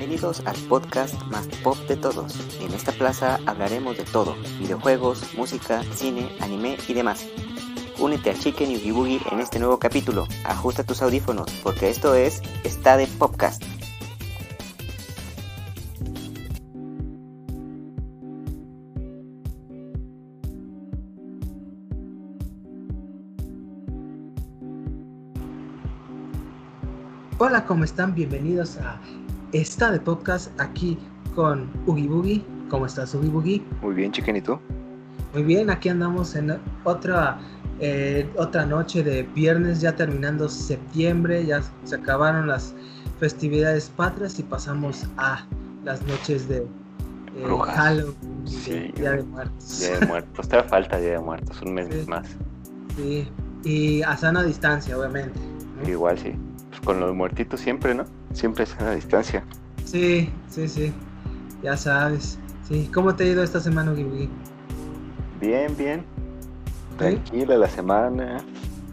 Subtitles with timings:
[0.00, 2.34] Bienvenidos al podcast más pop de todos.
[2.62, 7.28] En esta plaza hablaremos de todo, videojuegos, música, cine, anime y demás.
[7.98, 10.26] Únete a Chicken y Oogie Boogie en este nuevo capítulo.
[10.44, 13.62] Ajusta tus audífonos porque esto es Está de Podcast.
[27.36, 28.14] Hola, ¿cómo están?
[28.14, 28.98] Bienvenidos a
[29.52, 30.98] esta de podcast aquí
[31.34, 32.44] con Oogie Boogie.
[32.68, 33.62] ¿Cómo estás, Oogie Boogie?
[33.82, 34.58] Muy bien, chicken, ¿y tú?
[35.34, 37.38] Muy bien, aquí andamos en otra,
[37.80, 42.74] eh, otra noche de viernes, ya terminando septiembre, ya se acabaron las
[43.18, 45.44] festividades patrias y pasamos a
[45.84, 46.58] las noches de
[47.36, 48.14] eh, Halloween,
[48.44, 48.92] Sí.
[48.96, 49.80] Día de Muertos.
[49.80, 50.48] Día de Muertos.
[50.48, 52.10] Te falta Día de Muertos, un mes Sí.
[52.10, 52.26] más.
[52.96, 53.28] Sí,
[53.64, 55.38] y a sana distancia, obviamente.
[55.82, 55.88] ¿no?
[55.88, 56.32] Igual sí.
[56.70, 58.04] Pues con los muertitos siempre, ¿no?
[58.32, 59.44] Siempre es a distancia.
[59.84, 60.92] Sí, sí, sí,
[61.62, 62.38] ya sabes.
[62.68, 64.28] Sí, ¿cómo te ha ido esta semana, Boogie?
[65.40, 66.04] Bien, bien.
[66.96, 68.44] Tranquila la semana.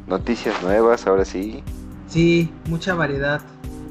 [0.08, 1.64] Noticias nuevas, ahora sí.
[2.08, 3.42] Sí, mucha variedad.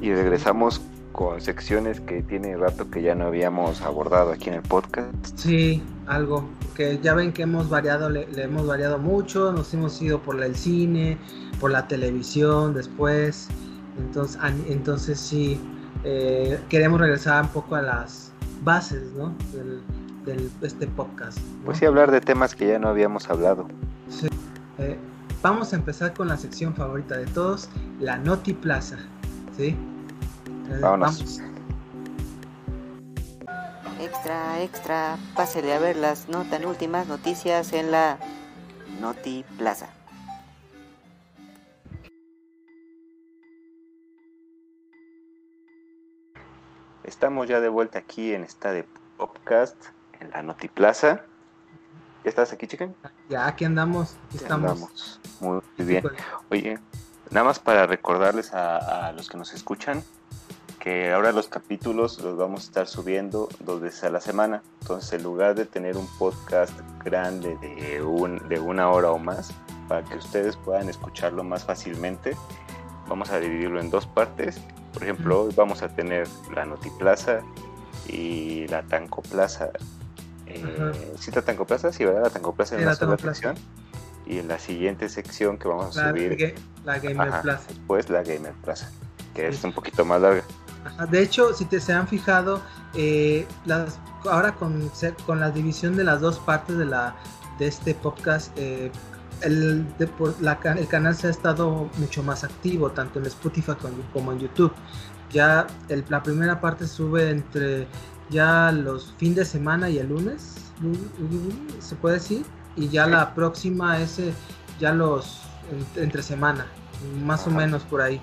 [0.00, 0.80] Y regresamos
[1.12, 5.08] con secciones que tiene rato que ya no habíamos abordado aquí en el podcast.
[5.36, 6.48] Sí, algo.
[6.74, 9.52] Que ya ven que hemos variado, le, le hemos variado mucho.
[9.52, 11.18] Nos hemos ido por el cine,
[11.60, 13.48] por la televisión después.
[13.98, 15.60] Entonces, entonces sí,
[16.04, 18.30] eh, queremos regresar un poco a las
[18.62, 19.34] bases, ¿no?
[19.52, 19.80] Del,
[20.24, 21.38] del- este podcast.
[21.38, 21.64] ¿no?
[21.66, 23.66] Pues sí, hablar de temas que ya no habíamos hablado.
[24.78, 24.98] Eh,
[25.42, 27.68] vamos a empezar con la sección favorita de todos,
[28.00, 28.98] la Noti Plaza.
[29.56, 29.68] ¿Sí?
[29.68, 31.40] Eh, Vámonos.
[34.00, 38.18] Extra, extra, pásele a ver las no tan últimas noticias en la
[39.00, 39.88] Noti Plaza.
[47.16, 48.84] Estamos ya de vuelta aquí en esta de
[49.16, 49.74] podcast,
[50.20, 51.22] en la Notiplaza.
[52.22, 52.94] ¿Ya estás aquí, chicken?
[53.30, 54.70] Ya aquí andamos, aquí estamos.
[54.70, 55.20] andamos.
[55.40, 56.04] Muy bien.
[56.50, 56.78] Oye,
[57.30, 60.04] nada más para recordarles a, a los que nos escuchan
[60.78, 64.62] que ahora los capítulos los vamos a estar subiendo dos veces a la semana.
[64.82, 69.54] Entonces, en lugar de tener un podcast grande de, un, de una hora o más,
[69.88, 72.36] para que ustedes puedan escucharlo más fácilmente,
[73.08, 74.60] vamos a dividirlo en dos partes.
[74.96, 77.40] Por ejemplo, hoy vamos a tener la Notiplaza
[78.08, 79.68] y la Tancoplaza.
[80.46, 81.12] Eh.
[81.20, 81.92] ¿Sí, la Tancoplaza?
[81.92, 82.22] Sí, ¿verdad?
[82.22, 83.56] La Tancoplaza en Sí, una la sola sección.
[84.24, 86.54] Y en la siguiente sección que vamos a la, subir
[86.86, 87.64] la Gamer Ajá, Plaza.
[87.68, 88.90] Después la Gamer Plaza,
[89.34, 89.58] que Sí.
[89.58, 90.42] es un poquito más larga.
[90.86, 92.62] Ajá, De hecho, si te se han fijado,
[92.94, 94.90] eh, las, ahora con,
[95.26, 97.14] con la división de las dos partes de, la,
[97.58, 98.90] de este podcast, eh,
[99.42, 99.86] el,
[100.40, 103.72] la el canal se ha estado mucho más activo, tanto en Spotify
[104.12, 104.72] como, en YouTube.
[105.30, 107.86] Ya el- la primera parte sube entre
[108.30, 110.54] ya los fines de semana y el lunes,
[111.80, 112.44] se puede decir,
[112.76, 114.32] y ya la próxima es eh,
[114.78, 115.40] ya los
[115.96, 116.66] en- entre semana,
[117.24, 118.20] más o menos por ahí.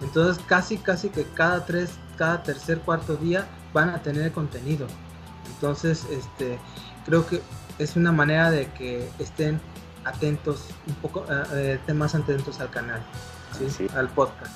[0.00, 4.86] Entonces casi casi que cada tres, cada tercer, cuarto día van a tener contenido.
[5.54, 6.58] Entonces, este,
[7.06, 7.40] creo que
[7.78, 9.60] es una manera de que estén
[10.06, 13.02] atentos, un poco, eh, eh, estén más atentos al canal,
[13.58, 13.68] ¿sí?
[13.70, 13.86] Sí.
[13.94, 14.52] al podcast.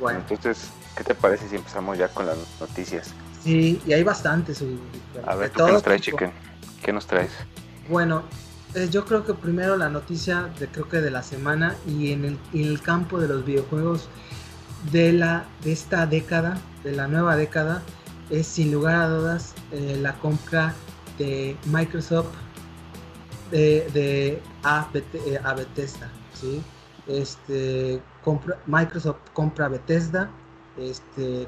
[0.00, 3.12] Bueno, Entonces, ¿qué te parece si empezamos ya con las noticias?
[3.42, 4.62] sí, y hay bastantes.
[4.62, 4.78] y-
[5.26, 6.16] A ver, ¿tú todo ¿qué nos traes, tipo.
[6.18, 6.32] chicken?
[6.82, 7.30] ¿Qué nos traes?
[7.88, 8.22] Bueno,
[8.74, 12.24] eh, yo creo que primero la noticia de creo que de la semana y en
[12.24, 14.08] el, en el campo de los videojuegos
[14.92, 17.82] de la de esta década, de la nueva década,
[18.30, 20.74] es sin lugar a dudas eh, la compra
[21.18, 22.28] de Microsoft
[23.50, 26.62] de, de a, Bet- eh, a Bethesda, ¿sí?
[27.06, 30.30] Este compra, Microsoft compra Bethesda,
[30.78, 31.46] este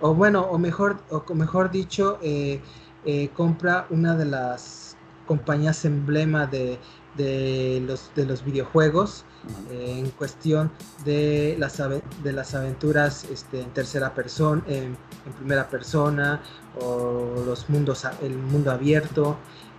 [0.00, 2.60] o bueno, o mejor o mejor dicho eh,
[3.04, 4.96] eh, compra una de las
[5.26, 6.78] compañías emblema de,
[7.16, 9.24] de los, de los videojuegos
[9.70, 10.70] eh, en cuestión
[11.04, 11.78] de las,
[12.22, 16.40] de las aventuras este, en tercera persona, en, en primera persona
[16.80, 19.36] o los mundos, el mundo abierto.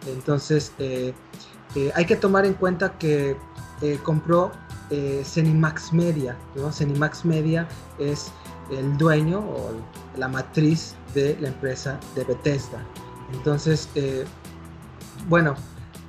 [0.07, 1.13] Entonces eh,
[1.77, 3.37] eh, hay que tomar en cuenta que
[3.81, 4.51] eh, compró
[4.89, 6.71] eh, Cenimax Media, ¿no?
[7.25, 7.67] Media
[7.99, 8.31] es
[8.71, 9.71] el dueño o
[10.17, 12.79] la matriz de la empresa de Bethesda.
[13.33, 14.25] Entonces, eh,
[15.29, 15.55] bueno,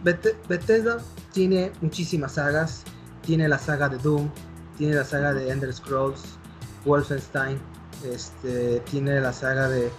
[0.04, 0.98] Beth- Bethesda
[1.32, 2.84] tiene muchísimas sagas.
[3.22, 4.30] Tiene la saga de Doom,
[4.78, 6.38] tiene la saga de Ender Scrolls,
[6.86, 7.58] Wolfenstein,
[8.10, 9.90] este, tiene la saga de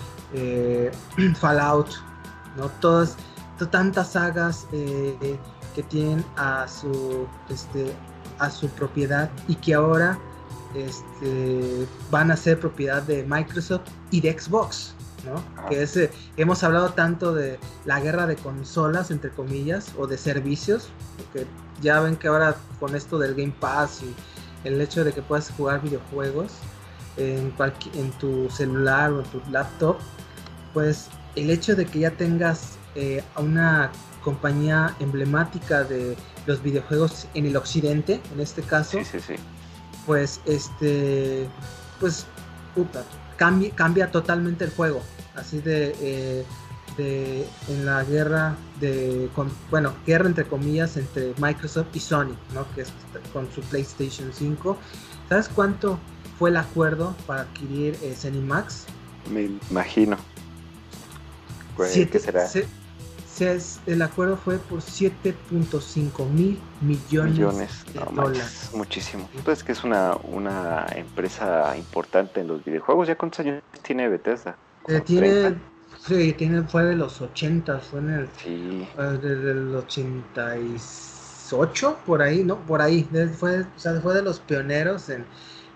[1.39, 1.89] Fallout,
[2.57, 2.69] ¿no?
[2.81, 3.16] Todas,
[3.60, 4.66] to- tantas sagas
[5.75, 7.94] que tienen a su, este,
[8.39, 10.19] a su propiedad y que ahora
[10.75, 14.94] este, van a ser propiedad de Microsoft y de Xbox.
[15.25, 15.68] ¿no?
[15.68, 16.00] Que es,
[16.38, 21.45] hemos hablado tanto de la guerra de consolas, entre comillas, o de servicios, porque
[21.81, 24.16] ya ven que ahora con esto del Game Pass y
[24.68, 26.54] el hecho de que puedas jugar videojuegos
[27.18, 27.54] en,
[27.94, 29.98] en tu celular o en tu laptop,
[30.74, 33.92] pues el hecho de que ya tengas eh, una
[34.24, 39.00] compañía emblemática de los videojuegos en el occidente, en este caso,
[40.06, 41.48] pues este,
[42.00, 42.25] pues
[42.75, 43.04] puta,
[43.38, 45.01] cambia, cambia totalmente el juego,
[45.36, 46.45] así de, eh,
[46.98, 52.66] de en la guerra de, con, bueno, guerra entre comillas entre Microsoft y Sony, ¿no?
[52.75, 52.94] Que es
[53.33, 54.77] con su PlayStation 5.
[55.30, 56.00] ¿Sabes cuánto
[56.38, 58.86] fue el acuerdo para adquirir eh, Max?
[59.31, 60.18] Me imagino.
[61.77, 62.48] ¿Qué será?
[63.41, 68.71] El acuerdo fue por 7.5 mil millones, de dólares.
[68.74, 69.30] muchísimo.
[69.36, 73.07] Entonces que es una, una empresa importante en los videojuegos.
[73.07, 74.57] ¿Ya cuántos años tiene Bethesda?
[74.88, 75.56] Eh, tiene,
[76.06, 78.88] sí, tiene, fue de los 80, fue en el, sí.
[78.97, 82.57] Desde el 88, por ahí, ¿no?
[82.65, 83.07] Por ahí,
[83.38, 85.25] fue, o sea, fue de los pioneros en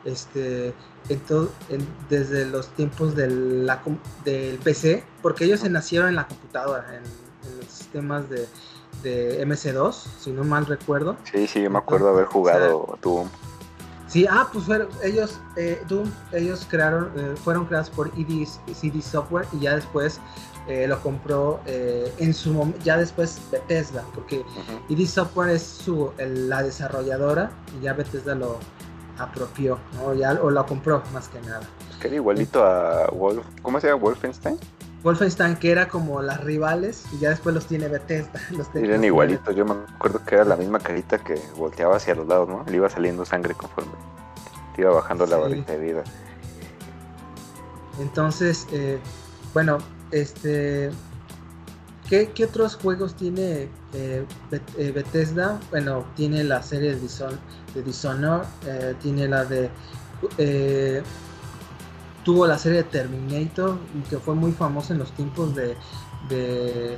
[0.06, 0.74] este
[1.10, 3.82] en desde los tiempos del, la,
[4.24, 7.23] del PC, porque ellos se nacieron en la computadora, en,
[7.94, 8.48] sistemas de,
[9.04, 11.16] de, MC2, si no mal recuerdo.
[11.32, 13.28] Sí, sí, yo me acuerdo haber jugado Doom.
[14.08, 19.02] Sí, ah, pues fueron, ellos, eh, Doom, ellos crearon, eh, fueron creados por ID, CD
[19.02, 20.20] Software y ya después
[20.68, 24.44] eh, lo compró en su momento, ya después Bethesda, porque
[24.90, 28.60] ID Software es su, la desarrolladora y ya Bethesda lo,
[29.18, 30.14] apropió, ¿no?
[30.14, 31.62] Ya, o la compró más que nada.
[32.00, 34.02] Que era igualito a Wolf, ¿cómo se llama?
[34.02, 34.58] Wolfenstein.
[35.04, 38.40] Wolfenstein, que era como las rivales, y ya después los tiene Bethesda.
[38.52, 42.28] Los Eran igualitos, yo me acuerdo que era la misma carita que volteaba hacia los
[42.28, 42.64] lados, ¿no?
[42.68, 43.92] Le iba saliendo sangre conforme
[44.76, 46.04] te iba bajando la barrita de vida.
[48.00, 49.00] Entonces, eh,
[49.54, 49.78] bueno,
[50.12, 50.90] este.
[52.10, 54.26] ¿qué, ¿Qué, otros juegos tiene eh,
[54.78, 55.60] eh, Bethesda?
[55.70, 57.38] Bueno, tiene la serie de Dishonored
[57.74, 59.70] de Dishonored, eh, tiene la de...
[62.24, 63.78] Tuvo la serie de Terminator,
[64.10, 65.76] que fue muy famosa en los tiempos de...
[66.30, 66.98] de,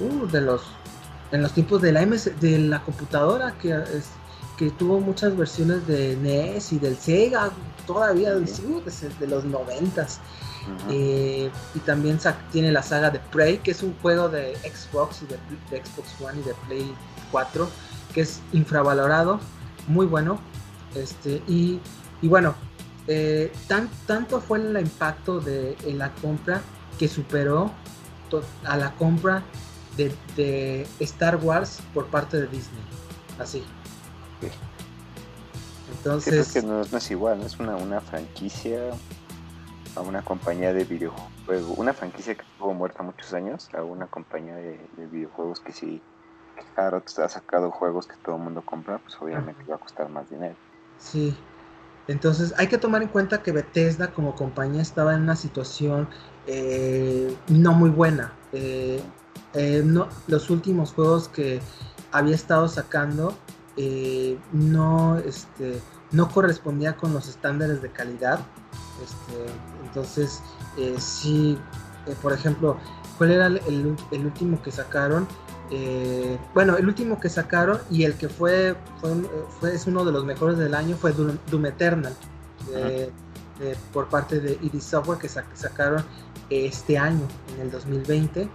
[0.00, 0.62] uh, de los
[1.30, 4.10] en los tiempos de la MS, de la computadora que es,
[4.58, 7.50] que tuvo muchas versiones de NES y del Sega
[7.86, 8.82] todavía uh,
[9.18, 10.20] de los noventas.
[10.90, 12.20] Eh, y también
[12.52, 15.36] tiene la saga de Prey que es un juego de Xbox y de,
[15.70, 16.94] de Xbox One y de Play
[17.32, 17.68] 4
[18.14, 19.40] que es infravalorado
[19.88, 20.38] muy bueno.
[20.94, 21.80] Este, y,
[22.22, 22.54] bueno,
[23.06, 26.62] eh, tan, tanto fue el impacto de la compra
[26.98, 27.70] que superó
[28.64, 29.42] a la compra
[29.96, 32.82] de, Star Wars por parte de Disney.
[33.38, 33.64] Así.
[35.96, 36.52] Entonces.
[36.52, 38.92] que no, es igual, es una, una franquicia
[39.94, 41.76] a una compañía de videojuegos.
[41.76, 44.78] Una franquicia que estuvo muerta muchos años a una compañía de
[45.10, 46.00] videojuegos que sí
[46.74, 50.28] Claro, ha sacado juegos que todo el mundo compra, pues obviamente va a costar más
[50.30, 50.54] dinero.
[50.98, 51.36] Sí.
[52.08, 56.08] Entonces hay que tomar en cuenta que Bethesda como compañía estaba en una situación
[56.46, 58.32] eh, no muy buena.
[58.52, 59.00] Eh,
[59.54, 59.84] eh,
[60.26, 61.60] los últimos juegos que
[62.10, 63.36] había estado sacando
[64.52, 68.40] no, este, no correspondía con los estándares de calidad.
[69.02, 69.52] Este,
[69.84, 70.42] entonces,
[70.98, 71.58] sí,
[72.20, 72.76] por ejemplo,
[73.16, 75.26] ¿cuál era el último que sacaron?
[75.74, 80.24] Eh, bueno, el último que sacaron y el que fue, fue, es uno de los
[80.24, 82.14] mejores del año fue Doom, Eternal
[83.92, 86.04] por parte de id Software que sacaron
[86.50, 88.48] este año, en el 2020.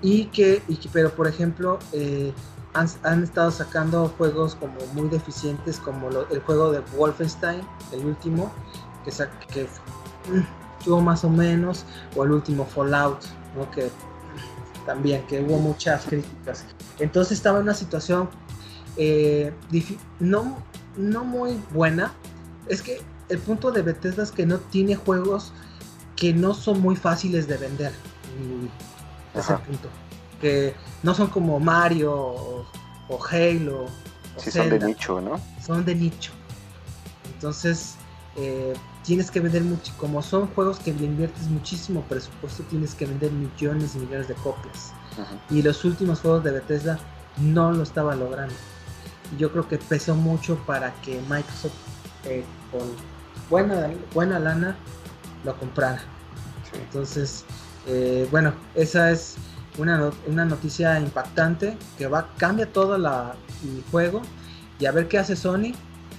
[0.00, 0.62] Y que,
[0.92, 2.32] pero por ejemplo, eh,
[2.74, 7.60] han, estado sacando juegos como muy deficientes, como el juego de Wolfenstein,
[7.92, 8.52] el último,
[9.04, 9.10] que,
[9.52, 11.84] que mm, tuvo más o menos,
[12.16, 13.24] o el último Fallout,
[13.56, 13.68] ¿no?
[13.72, 13.90] que
[14.88, 16.64] también, que hubo muchas críticas.
[16.98, 18.30] Entonces estaba en una situación
[18.96, 19.52] eh,
[20.18, 20.62] no,
[20.96, 22.14] no muy buena.
[22.68, 25.52] Es que el punto de Bethesda es que no tiene juegos
[26.16, 27.92] que no son muy fáciles de vender.
[29.34, 29.90] Ese punto.
[30.40, 32.66] Que no son como Mario o,
[33.30, 33.84] Halo.
[33.84, 35.38] O sí, son de nicho, ¿no?
[35.62, 36.32] Son de nicho.
[37.34, 37.96] Entonces,
[38.36, 38.72] eh,
[39.08, 43.32] tienes que vender mucho, como son juegos que le inviertes muchísimo presupuesto, tienes que vender
[43.32, 44.92] millones y millones de copias.
[45.48, 46.98] Y los últimos juegos de Bethesda
[47.38, 48.54] no lo estaba logrando.
[49.34, 51.72] Y yo creo que pesó mucho para que Microsoft
[52.24, 52.82] eh, con
[53.48, 54.76] buena, buena lana
[55.42, 56.02] lo comprara.
[56.74, 57.46] Entonces,
[57.86, 59.36] eh, bueno, esa es
[59.78, 63.34] una, una, noticia impactante que va cambia todo la,
[63.64, 64.20] el juego
[64.78, 65.72] y a ver qué hace Sony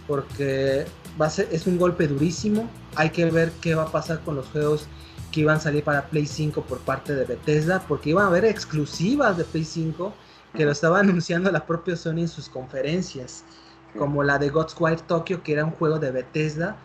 [0.08, 0.88] porque
[1.20, 2.70] va a ser, es un golpe durísimo.
[2.96, 4.88] Hay que ver qué va a pasar con los juegos
[5.32, 8.46] que iban a salir para Play 5 por parte de Bethesda, porque iban a haber
[8.46, 10.14] exclusivas de Play 5
[10.56, 13.44] que lo estaba anunciando la propia Sony en sus conferencias,
[13.98, 16.78] como la de Ghostwire Tokyo, que era un juego de Bethesda,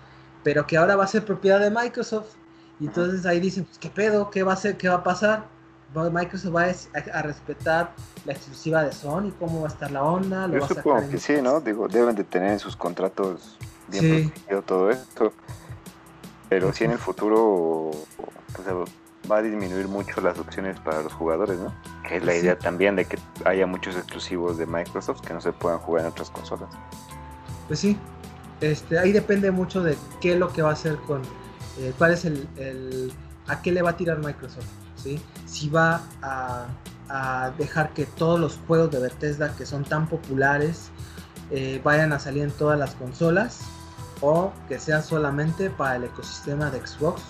[0.42, 2.34] pero que ahora va a ser propiedad de Microsoft.
[2.80, 4.30] Y entonces ahí dicen, pues, ¿qué pedo?
[4.30, 4.76] ¿Qué va a ser?
[4.76, 5.54] ¿Qué va a pasar?
[5.94, 7.92] Microsoft va a, respetar
[8.24, 10.48] la exclusiva de Sony, cómo va a estar la onda.
[10.48, 11.60] Yo supongo que sí, ¿no?
[11.60, 13.56] Digo, deben de tener en sus contratos
[13.88, 15.32] bien protegido todo esto.
[16.48, 17.90] Pero si en el futuro
[18.54, 18.68] pues,
[19.30, 21.74] va a disminuir mucho las opciones para los jugadores, ¿no?
[22.06, 25.52] Que es la idea también de que haya muchos exclusivos de Microsoft que no se
[25.52, 26.68] puedan jugar en otras consolas.
[27.66, 27.98] Pues sí,
[28.60, 31.22] este, ahí depende mucho de qué es lo que va a hacer con,
[31.78, 33.12] eh, cuál es el, el,
[33.46, 35.20] a qué le va a tirar Microsoft, ¿sí?
[35.46, 36.66] Si va a,
[37.08, 40.90] a dejar que todos los juegos de Bethesda que son tan populares
[41.50, 43.60] eh, vayan a salir en todas las consolas
[44.20, 47.22] o que sean solamente para el ecosistema de Xbox,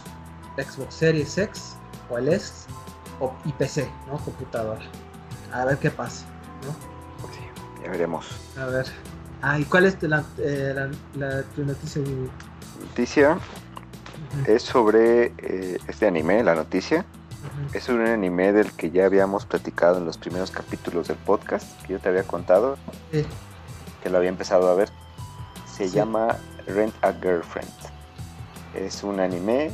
[0.56, 1.76] Xbox Series X
[2.10, 2.66] o el S
[3.20, 4.18] o, y PC, ¿no?
[4.18, 4.80] Computadora.
[5.52, 6.26] A ver qué pasa,
[6.64, 6.72] ¿no?
[7.32, 7.40] Sí,
[7.82, 8.26] ya veremos.
[8.58, 8.86] A ver.
[9.42, 12.02] Ah, ¿y cuál es la, eh, la, tu noticia?
[12.80, 13.38] Noticia
[14.46, 17.04] es sobre eh, este anime, la noticia.
[17.74, 21.92] Es un anime del que ya habíamos platicado en los primeros capítulos del podcast, que
[21.92, 22.78] yo te había contado,
[24.02, 24.88] que lo había empezado a ver.
[25.70, 27.70] Se llama Rent a Girlfriend.
[28.74, 29.70] Es un anime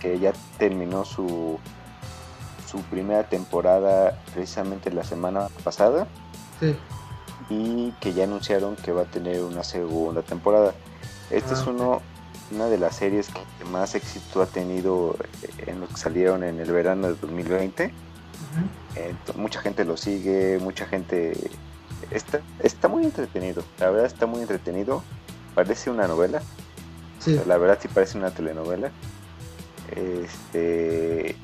[0.00, 1.58] que ya terminó su,
[2.70, 6.06] su primera temporada precisamente la semana pasada.
[7.48, 10.74] Y que ya anunciaron que va a tener una segunda temporada.
[11.30, 12.02] Este es ah, uno,
[12.52, 15.16] una de las series que más éxito ha tenido
[15.66, 17.92] en los que salieron en el verano de 2020.
[19.36, 21.36] mucha gente lo sigue, mucha gente
[22.10, 25.02] está, está muy entretenido, la verdad está muy entretenido
[25.56, 26.42] parece una novela.
[27.46, 28.92] la verdad sí parece una telenovela.
[29.90, 31.34] Este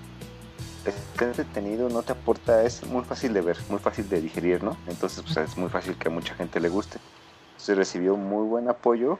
[0.84, 4.76] está entretenido, no te aporta, es muy fácil de ver, muy fácil de digerir, ¿no?
[4.86, 6.98] Entonces pues, es muy fácil que a mucha gente le guste.
[7.52, 9.18] Entonces recibió muy buen apoyo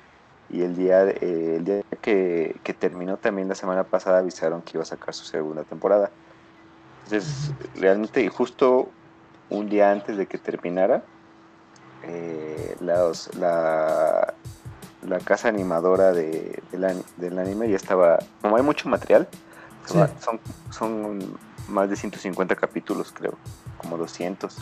[0.51, 4.73] y el día, eh, el día que, que, terminó también la semana pasada avisaron que
[4.75, 6.11] iba a sacar su segunda temporada.
[7.05, 8.91] Entonces realmente justo
[9.49, 11.05] un día antes de que terminara,
[12.03, 14.35] eh, los, la,
[15.03, 16.63] la casa animadora de,
[17.17, 19.29] del anime ya estaba, como hay mucho material,
[19.87, 20.41] son,
[20.71, 23.35] son más de 150 capítulos creo,
[23.79, 24.57] como 200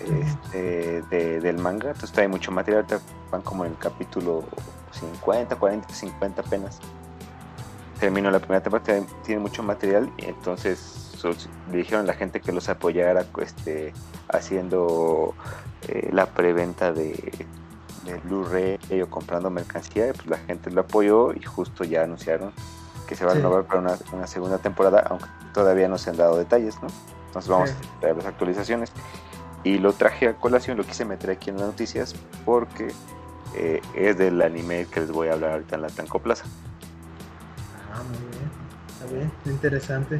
[0.00, 1.02] este,
[1.40, 2.86] del manga, entonces hay mucho material,
[3.30, 4.44] van como en el capítulo
[4.92, 6.78] 50, 40, 50 apenas.
[8.00, 11.02] Terminó la primera temporada, tiene mucho material y entonces
[11.70, 13.92] le dijeron a la gente que los apoyara este,
[14.28, 15.34] haciendo
[15.86, 17.46] eh, la preventa de,
[18.04, 22.52] de Blu-ray o comprando mercancía, pues la gente lo apoyó y justo ya anunciaron
[23.06, 26.36] que se va a renovar para una, segunda temporada, aunque todavía no se han dado
[26.36, 26.88] detalles, ¿no?
[27.26, 28.92] Entonces vamos a ver las actualizaciones.
[29.64, 32.88] Y lo traje a colación, lo quise meter aquí en las noticias porque
[33.54, 36.44] eh, es del anime que les voy a hablar ahorita en la Tanco Plaza.
[37.92, 38.50] Ah, muy bien,
[38.88, 40.18] está bien, interesante.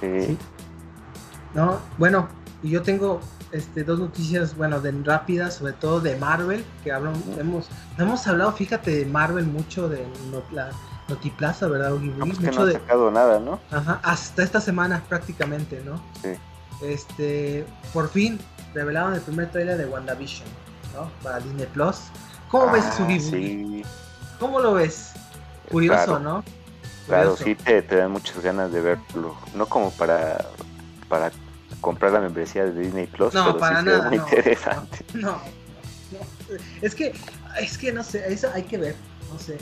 [0.00, 0.26] Sí.
[0.26, 0.38] sí.
[1.54, 2.28] No, bueno,
[2.62, 3.20] y yo tengo
[3.52, 8.52] este, dos noticias, bueno, de rápidas, sobre todo de Marvel, que hablamos, hemos, hemos hablado,
[8.52, 10.04] fíjate, de Marvel mucho de
[10.52, 10.70] la
[11.08, 11.90] Notiplaza, ¿verdad?
[11.90, 13.60] No, pues que no ha sacado nada, ¿no?
[13.70, 16.02] Ajá, hasta esta semana prácticamente, ¿no?
[16.20, 16.30] Sí.
[16.82, 18.38] Este, por fin
[18.74, 20.48] revelaron el primer trailer de WandaVision,
[20.94, 21.10] ¿no?
[21.22, 22.02] Para Disney Plus.
[22.50, 23.82] ¿Cómo ves su ah, sí.
[24.38, 25.12] ¿Cómo lo ves?
[25.70, 26.44] Curioso, ¿no?
[27.06, 29.34] Claro, sí te, te dan muchas ganas de verlo.
[29.54, 30.44] No como para,
[31.08, 31.30] para
[31.80, 35.04] comprar la membresía de Disney Plus, no, pero para sí nada, muy no, interesante.
[35.14, 36.18] No, no,
[36.82, 37.14] es que,
[37.60, 38.96] es que no sé, eso hay que ver,
[39.32, 39.58] no sé.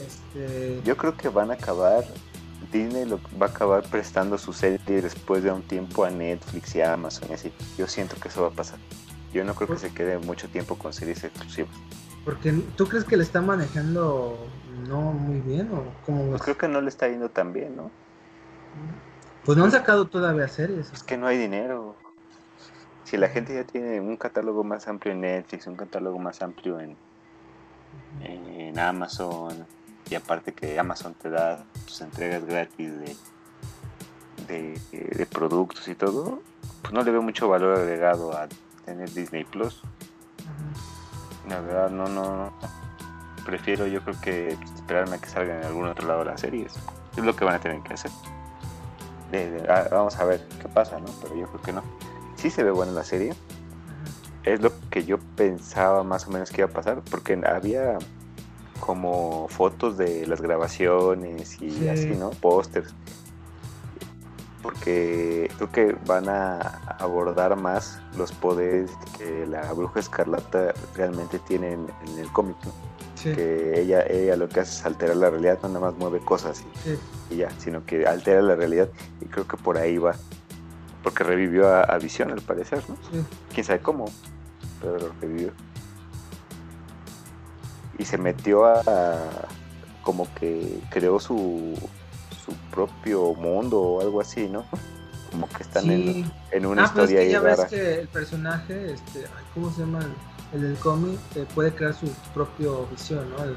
[0.00, 0.80] Este...
[0.84, 2.04] Yo creo que van a acabar,
[2.72, 6.80] Disney lo, va a acabar prestando su serie después de un tiempo a Netflix y
[6.80, 7.52] a Amazon y así.
[7.78, 8.78] Yo siento que eso va a pasar.
[9.32, 11.74] Yo no creo que se quede mucho tiempo con series exclusivas.
[12.24, 14.48] Porque tú crees que le está manejando
[14.88, 17.90] no muy bien o pues creo que no le está yendo tan bien, ¿no?
[19.44, 20.92] Pues no han sacado todavía series.
[20.92, 21.96] Es que no hay dinero.
[23.04, 26.80] Si la gente ya tiene un catálogo más amplio en Netflix, un catálogo más amplio
[26.80, 26.96] en,
[28.22, 29.66] en Amazon,
[30.10, 32.92] y aparte que Amazon te da tus entregas gratis
[34.46, 36.42] de, de, productos y todo,
[36.82, 38.48] pues no le veo mucho valor agregado a
[38.84, 39.82] tener Disney Plus.
[41.48, 42.52] La verdad, no, no.
[43.44, 46.74] Prefiero, yo creo que esperarme a que salgan en algún otro lado las series.
[47.16, 48.10] Es lo que van a tener que hacer.
[49.68, 51.06] Ah, vamos a ver qué pasa, ¿no?
[51.22, 51.82] Pero yo creo que no.
[52.36, 53.34] Sí se ve buena la serie.
[54.44, 57.98] Es lo que yo pensaba más o menos que iba a pasar, porque había
[58.80, 61.88] como fotos de las grabaciones y Sí.
[61.88, 62.30] así, ¿no?
[62.30, 62.94] Pósters.
[64.62, 66.58] Porque creo que van a
[66.98, 72.72] abordar más los poderes que la bruja escarlata realmente tiene en, en el cómic, ¿no?
[73.24, 76.20] Sí, Que ella, ella lo que hace es alterar la realidad, no nada más mueve
[76.20, 76.98] cosas y, sí.
[77.30, 78.88] y ya, sino que altera la realidad
[79.20, 80.14] y creo que por ahí va.
[81.02, 82.96] Porque revivió a, a Visión al parecer, ¿no?
[83.10, 83.24] sí.
[83.52, 84.04] quién sabe cómo,
[84.80, 85.50] pero lo revivió.
[87.98, 89.48] Y se metió a, a-
[90.02, 91.74] como que creó su,
[92.44, 94.66] su propio mundo o algo así, ¿no?
[95.30, 98.08] Como que están en, en una ah, pues es historia que ya ves que el
[98.08, 100.00] personaje, este, ¿cómo se llama?
[100.54, 103.44] El, el del cómic eh, puede crear su propio visión, ¿no?
[103.44, 103.56] El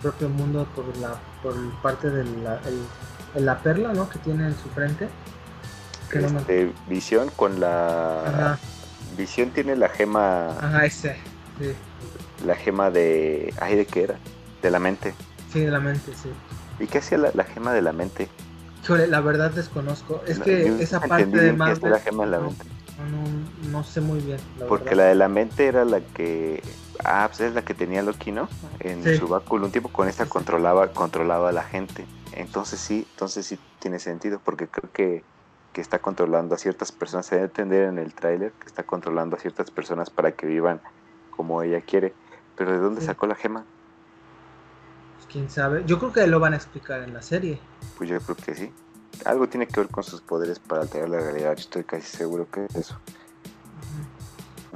[0.00, 4.08] propio mundo por la por parte de la, el- la perla, ¿no?
[4.08, 5.08] Que tiene en su frente.
[6.10, 8.58] Que no me- Este, Visión con la Ajá,
[9.16, 11.16] Visión tiene la gema ajá, ese.
[11.58, 11.74] Sí,
[12.46, 14.14] la gema de ay de qué era
[14.62, 15.14] de la mente
[15.52, 16.30] sí, de la mente, sí.
[16.80, 18.28] y qué hacía la, la gema de la mente
[18.82, 20.22] Híjole, la verdad desconozco.
[20.26, 22.64] Es No, que esa parte de la gema la no, mente
[23.10, 24.38] no, no sé muy bien.
[24.58, 24.96] La Porque verdad.
[24.96, 26.62] la de la mente era la que.
[27.04, 28.48] Ah, pues es la que tenía Loki, ¿no?
[28.80, 29.16] En Sí.
[29.16, 29.66] su báculo.
[29.66, 32.06] Un tiempo con esta controlaba, controlaba a la gente.
[32.32, 34.40] Entonces sí, entonces sí tiene sentido.
[34.44, 35.24] Porque creo que,
[35.72, 37.26] que está controlando a ciertas personas.
[37.26, 40.80] Se debe entender en el tráiler que está controlando a ciertas personas para que vivan
[41.30, 42.14] como ella quiere.
[42.56, 43.06] Pero ¿de dónde Sí.
[43.06, 43.64] sacó la gema?
[45.32, 45.82] Quién sabe.
[45.86, 47.58] Yo creo que lo van a explicar en la serie.
[47.96, 48.72] Pues yo creo que sí.
[49.24, 51.54] Algo tiene que ver con sus poderes para alterar la realidad.
[51.58, 52.98] Estoy casi seguro que es eso.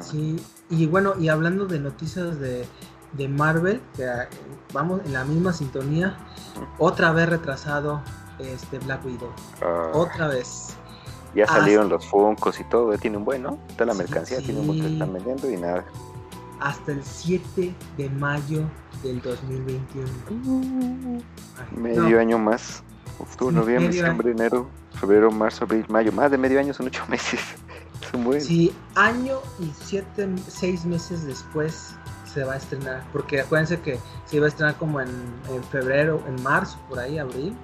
[0.01, 0.37] Sí,
[0.71, 2.67] y bueno, y hablando de noticias de,
[3.13, 4.29] de Marvel, que eh,
[4.73, 6.17] vamos en la misma sintonía,
[6.79, 8.03] otra vez retrasado
[8.39, 9.31] este Black Widow.
[9.63, 10.75] Ah, Otra vez.
[11.35, 12.93] ya hasta- salieron los funcos y todo.
[12.93, 13.59] ya Tiene un buen, ¿no?
[13.75, 14.93] Toda la Sí, mercancía tiene un buen que sí.
[14.93, 15.85] están vendiendo y nada.
[16.61, 18.63] Hasta el 7 de mayo
[19.03, 21.21] del 2021.
[21.59, 22.83] Ay, Medio no, año más.
[23.19, 24.69] Octubre, Sí, noviembre, diciembre, enero,
[25.01, 26.13] febrero, marzo, abril, mayo.
[26.13, 27.41] Más de medio año son ocho meses.
[28.13, 28.41] Buen.
[28.41, 31.95] Sí, año y siete, seis meses después
[32.33, 33.05] se va a estrenar.
[33.13, 35.09] Porque acuérdense que se iba a estrenar como en,
[35.51, 37.55] en febrero, en marzo, por ahí, abril.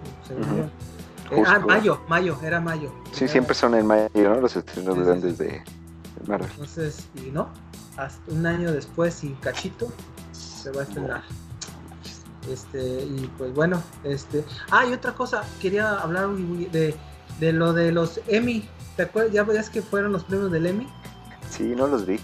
[1.31, 2.93] Eh, ah, mayo, mayo, era mayo.
[3.13, 4.41] Sí, Era- siempre son en mayo, ¿no?
[4.41, 5.45] Los estrenos Sí, grandes sí.
[5.45, 5.63] de
[6.27, 6.51] Marvel.
[6.53, 7.49] Entonces, y no,
[7.97, 9.93] hasta un año después y cachito
[10.33, 11.23] se va a estrenar.
[12.51, 14.45] Este, y pues bueno, este.
[14.71, 16.95] Ah, y otra cosa, quería hablar de,
[17.39, 18.69] de lo de los Emmy.
[18.97, 19.33] ¿Te acuerdas?
[19.33, 20.89] Ya veías que fueron los premios del Emmy.
[21.51, 22.19] Sí, no los vi.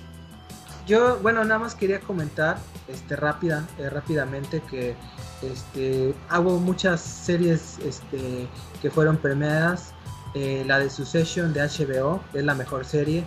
[0.86, 4.96] Yo, bueno, nada más quería comentar este, rápida, eh, rápidamente que
[5.42, 8.48] este, hubo muchas series este,
[8.80, 9.92] que fueron premiadas.
[10.34, 13.24] Eh, la de Succession de HBO es la mejor serie,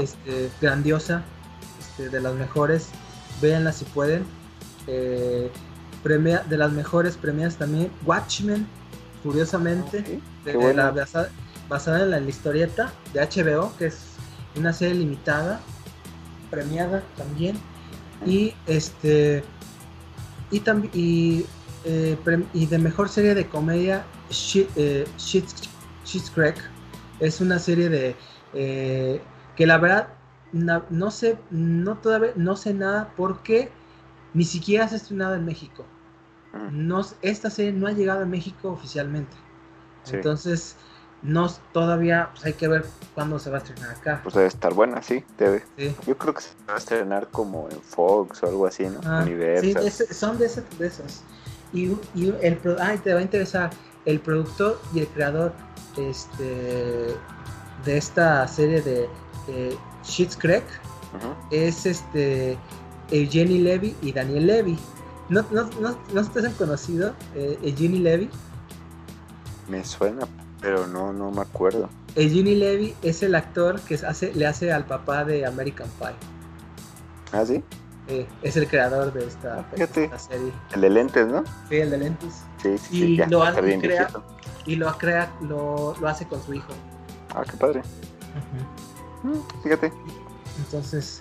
[0.00, 1.22] este, grandiosa,
[2.04, 2.88] este, de las mejores.
[3.40, 4.24] Véanla si pueden.
[4.86, 5.50] Eh,
[6.02, 8.66] premia, de las mejores premiadas también Watchmen,
[9.22, 11.30] curiosamente Ok, de- la- basada,
[11.68, 13.98] basada en la, historieta de HBO, que es
[14.56, 15.60] una serie limitada,
[16.50, 17.58] premiada también.
[18.26, 19.44] Y este
[20.50, 21.46] y también y,
[21.84, 22.16] eh,
[22.52, 25.06] y de mejor serie de comedia Shit, eh,
[26.34, 26.56] Creek
[27.20, 28.16] es una serie de
[28.52, 29.20] eh,
[29.56, 30.08] que la verdad
[30.52, 33.70] na- no sé no todavía no sé nada porque
[34.34, 35.84] ni siquiera se ha estrenado en México
[36.52, 39.36] Mm, no, esta serie no ha llegado a México oficialmente.
[40.02, 40.16] Sí.
[40.16, 40.74] Entonces,
[41.22, 42.84] no todavía pues, hay que ver
[43.14, 44.20] cuándo se va a estrenar acá.
[44.24, 45.64] Pues debe estar buena, sí, debe.
[45.78, 45.94] Sí.
[46.06, 48.98] Yo creo que se va a estrenar como en Fox o algo así, ¿no?
[49.04, 49.24] Ah,
[49.60, 51.22] sí, ese- son de, ese- de esos.
[51.72, 51.86] Y,
[52.16, 53.70] y el ah, te va a interesar
[54.04, 55.52] el productor y el creador
[55.96, 57.14] este
[57.84, 59.08] de esta serie de
[60.04, 60.64] Schitt's Creek
[61.50, 62.56] es este
[63.10, 64.78] Eugenie Levy y Daniel Levy.
[65.28, 68.30] ¿No, no, no, no te han conocido eh, Eugenie Levy?
[69.68, 70.26] Me suena,
[70.60, 71.88] pero no, no me acuerdo.
[72.16, 76.08] Eugenie Levy es el actor que hace, le hace al papá de American Pie.
[77.32, 77.62] ¿Ah, sí?
[78.08, 80.04] Eh, es el creador de esta, Fíjate.
[80.04, 80.52] esta serie.
[80.74, 81.44] El de lentes, ¿no?
[81.68, 82.34] Sí, el de lentes.
[82.60, 83.16] Sí, sí, Y sí.
[83.16, 84.08] Ya lo hace- crea-.
[84.66, 86.72] Y lo crea, lo, lo hace con su hijo.
[87.32, 87.80] Ah, qué padre.
[87.80, 88.79] Mm,
[89.62, 89.92] Fíjate.
[90.58, 91.20] Entonces,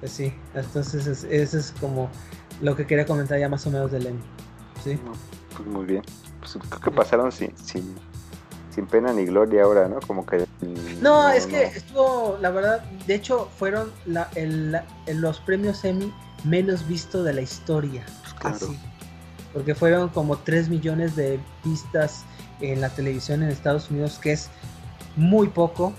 [0.00, 2.08] pues sí, entonces es- eso es como
[2.60, 4.20] lo que quería comentar ya más o menos del Emmy.
[4.84, 4.98] ¿sí?
[5.56, 6.02] Pues muy bien.
[6.40, 7.94] Pues creo que pasaron sin, sin,
[8.74, 10.00] sin pena ni gloria ahora, ¿no?
[10.06, 10.38] Como que.
[10.62, 15.84] mm, No, es que estuvo, la verdad, de hecho fueron la- el- la- los premios
[15.84, 16.12] Emmy
[16.44, 18.04] menos vistos de la historia.
[18.38, 18.56] claro.
[18.56, 18.78] Así.
[19.52, 22.24] Porque fueron como 3 millones de vistas
[22.60, 24.48] en la televisión en Estados Unidos, que es
[25.16, 25.92] muy poco.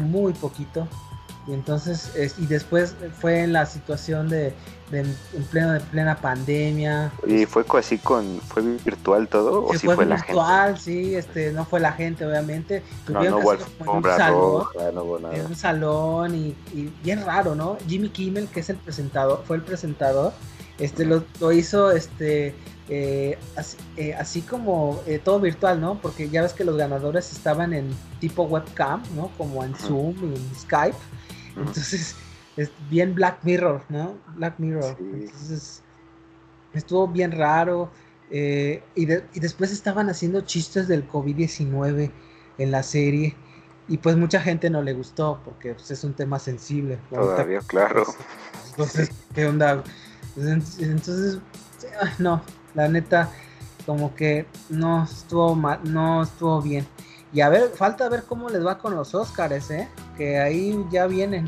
[0.00, 0.86] Muy poquito.
[1.48, 4.52] Y entonces, y después fue en la situación de,
[4.92, 5.16] en
[5.50, 7.10] pleno de plena pandemia.
[7.26, 9.64] ¿Y fue así con, fue virtual todo?
[9.64, 12.82] ¿O sí fue, fue virtual, sí, este, no fue la gente, obviamente.
[13.08, 15.36] No, no hubo un salón, no hubo nada.
[15.36, 16.54] En un salón y,
[17.02, 17.78] bien raro, ¿no?
[17.86, 20.34] Jimmy Kimmel, que es el presentador, fue el presentador,
[20.78, 22.54] este, lo, lo hizo, este,
[22.88, 23.38] eh,
[23.96, 26.00] eh, así, como eh, todo virtual, ¿no?
[26.00, 29.30] Porque ya ves que los ganadores estaban en tipo webcam, ¿no?
[29.36, 30.96] Como en Zoom y en Skype.
[31.56, 32.16] Entonces,
[32.56, 34.16] es bien Black Mirror, ¿no?
[34.36, 34.96] Black Mirror.
[34.98, 35.82] Entonces,
[36.72, 37.90] estuvo bien raro.
[38.30, 39.06] y, y,
[39.40, 42.10] después estaban haciendo chistes del COVID-19
[42.58, 43.36] en la serie.
[43.86, 46.98] Y pues mucha gente no le gustó porque pues, es un tema sensible.
[47.10, 48.04] Todavía, claro.
[48.70, 49.82] Entonces, ¿qué onda?
[50.36, 51.38] Entonces,
[52.18, 52.42] no,
[52.74, 53.30] la neta,
[53.86, 56.86] como que no estuvo mal, no estuvo bien.
[57.32, 59.88] Y a ver, falta ver cómo les va con los Oscars, ¿eh?
[60.16, 61.46] Que ahí ya vienen.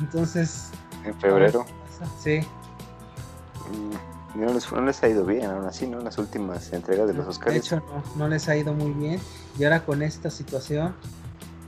[0.00, 0.70] Entonces.
[1.04, 1.64] En febrero.
[2.20, 2.40] Sí.
[3.70, 6.00] Mm, no les, no les ha ido bien, aún así, ¿no?
[6.00, 7.52] Las últimas entregas de los Oscars.
[7.52, 9.20] De hecho, no, no les ha ido muy bien.
[9.58, 10.94] Y ahora con esta situación,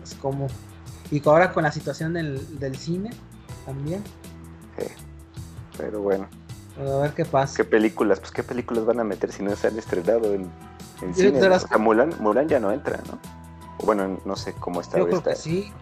[0.03, 0.49] es como.
[1.11, 3.11] Y ahora con la situación del, del cine
[3.67, 4.03] también.
[4.79, 4.87] Sí.
[5.77, 6.29] Pero bueno.
[6.79, 7.57] A ver qué pasa.
[7.57, 8.21] ¿Qué películas?
[8.21, 10.51] Pues qué películas van a meter si no se han estrenado en,
[11.03, 11.41] en cine.
[11.43, 13.19] O sea, Mulan, ya no entra, ¿no?
[13.85, 14.99] bueno, no sé cómo está.
[14.99, 15.73] Yo creo que sí.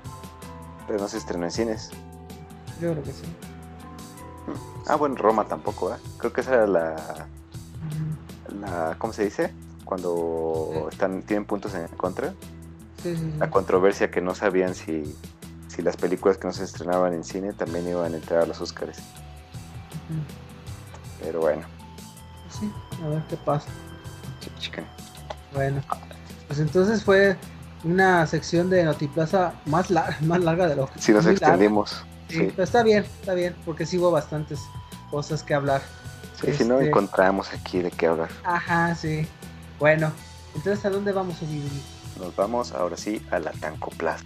[0.87, 1.91] Pero no se estrenó en cines.
[2.81, 3.25] Yo creo que sí.
[4.87, 5.97] Ah, bueno, Roma tampoco, ¿eh?
[6.19, 7.27] Creo que esa era la...
[8.61, 9.53] la ¿Cómo se dice?
[9.85, 12.35] Cuando están tienen puntos en contra.
[13.03, 15.17] Sí, sí, la controversia que no sabían si,
[15.69, 18.61] si las películas que no se estrenaban en cine también iban a entrar a los
[18.61, 18.99] Oscars.
[21.23, 21.63] Pero bueno.
[22.51, 22.71] Sí,
[23.03, 23.69] a ver qué pasa.
[25.55, 25.83] Bueno,
[26.47, 27.37] pues entonces fue
[27.85, 32.05] una sección de Notiplaza más, más larga de lo que Si nos extendimos.
[32.29, 34.61] Sí, Pero está bien, está bien, porque sí hubo bastantes
[35.11, 35.83] cosas que hablar.
[36.41, 38.31] Sí, si no este, encontramos aquí de qué hablar.
[38.45, 39.27] Ajá, sí.
[39.79, 40.11] Bueno,
[40.55, 41.71] entonces ¿a dónde vamos, vivir?
[42.19, 44.25] Nos vamos ahora sí a la Tanco Plaza.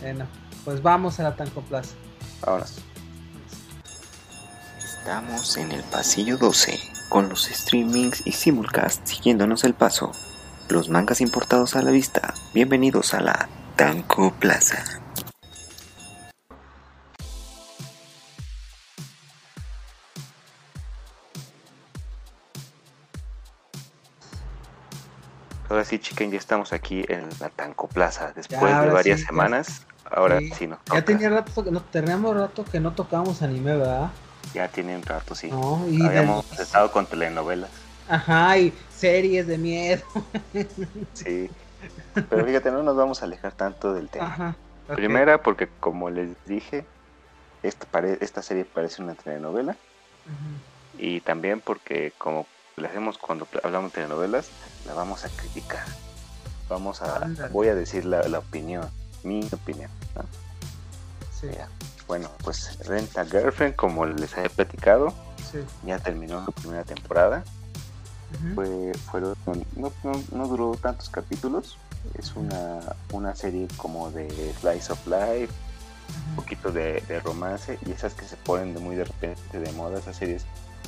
[0.00, 0.26] Bueno,
[0.64, 1.94] pues vamos a la Tanco Plaza.
[2.42, 2.76] Vámonos.
[5.06, 10.10] Estamos en el pasillo 12, con los streamings y simulcast siguiéndonos el paso.
[10.68, 12.34] Los mangas importados a la vista.
[12.52, 14.82] Bienvenidos a la Tanco Plaza.
[25.68, 28.32] Ahora sí, chiquen, ya estamos aquí en la Tanco Plaza.
[28.34, 30.80] Después de varias semanas, ahora sí, no.
[30.92, 34.10] Ya tenía rato, no, teníamos rato que no tocábamos anime, ¿verdad?
[34.54, 35.50] Ya tiene un rato, sí.
[35.50, 37.70] Habíamos estado con telenovelas.
[38.08, 40.02] Ajá, y series de miedo.
[41.14, 41.50] sí.
[42.14, 44.26] Pero fíjate, no nos vamos a alejar tanto del tema.
[44.26, 44.56] Ajá,
[44.94, 46.84] Primera, porque como les dije,
[47.62, 47.86] esta,
[48.20, 49.76] esta serie parece una telenovela.
[50.98, 54.48] Y también porque, como le hacemos cuando hablamos de telenovelas,
[54.86, 55.84] la vamos a criticar.
[56.68, 57.28] Vamos a.
[57.50, 58.88] Voy a decir la, opinión,
[59.22, 59.90] mi opinión.
[61.40, 61.48] Sí.
[62.06, 65.12] Bueno, pues Renta Girlfriend, como les había platicado,
[65.84, 67.44] ya terminó la primera temporada.
[68.54, 69.34] Fue, fueron,
[69.76, 69.92] no,
[70.32, 71.78] no, duró tantos capítulos.
[72.18, 72.80] Es una,
[73.12, 74.28] una serie como de
[74.60, 75.52] slice of life,
[76.30, 79.98] un poquito de, romance y esas que se ponen de muy de repente de moda,
[79.98, 80.44] esas series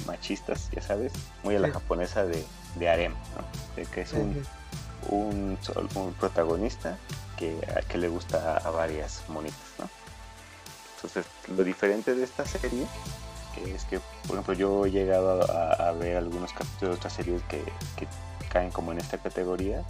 [0.06, 2.44] machistas, ya sabes, muy a la japonesa de,
[2.76, 3.14] de harem,
[3.74, 4.44] de que es un,
[5.08, 5.58] un,
[5.94, 6.96] un, protagonista
[7.36, 7.56] que,
[7.88, 9.97] que le gusta a varias monitas, ¿no?
[10.98, 12.84] Entonces, lo diferente de esta serie
[13.66, 17.62] es que, por ejemplo, yo he llegado a, ver algunos capítulos de otras series que,
[18.48, 19.84] caen como en esta categoría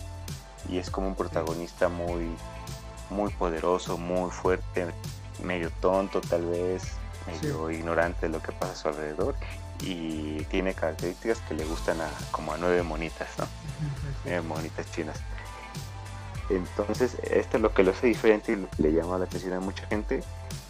[0.68, 2.29] y es como un protagonista muy,
[3.09, 4.87] muy poderoso, muy fuerte,
[5.42, 6.83] medio tonto tal vez,
[7.27, 9.37] medio ignorante de lo que pasa a su alrededor
[9.81, 13.47] y tiene características que le gustan a como a nueve monitas, ¿no?
[14.25, 15.21] Nueve monitas chinas.
[16.51, 19.53] Entonces, esto es lo que lo hace diferente y lo que le llama la atención
[19.53, 20.25] a mucha gente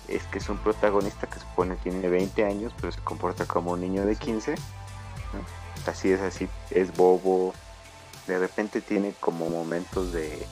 [0.08, 3.80] es que es un protagonista que supone tiene 20 años, pero se comporta como un
[3.80, 4.54] niño de 15.
[5.86, 7.54] Así es, así es bobo.
[8.26, 10.46] De repente tiene como momentos de,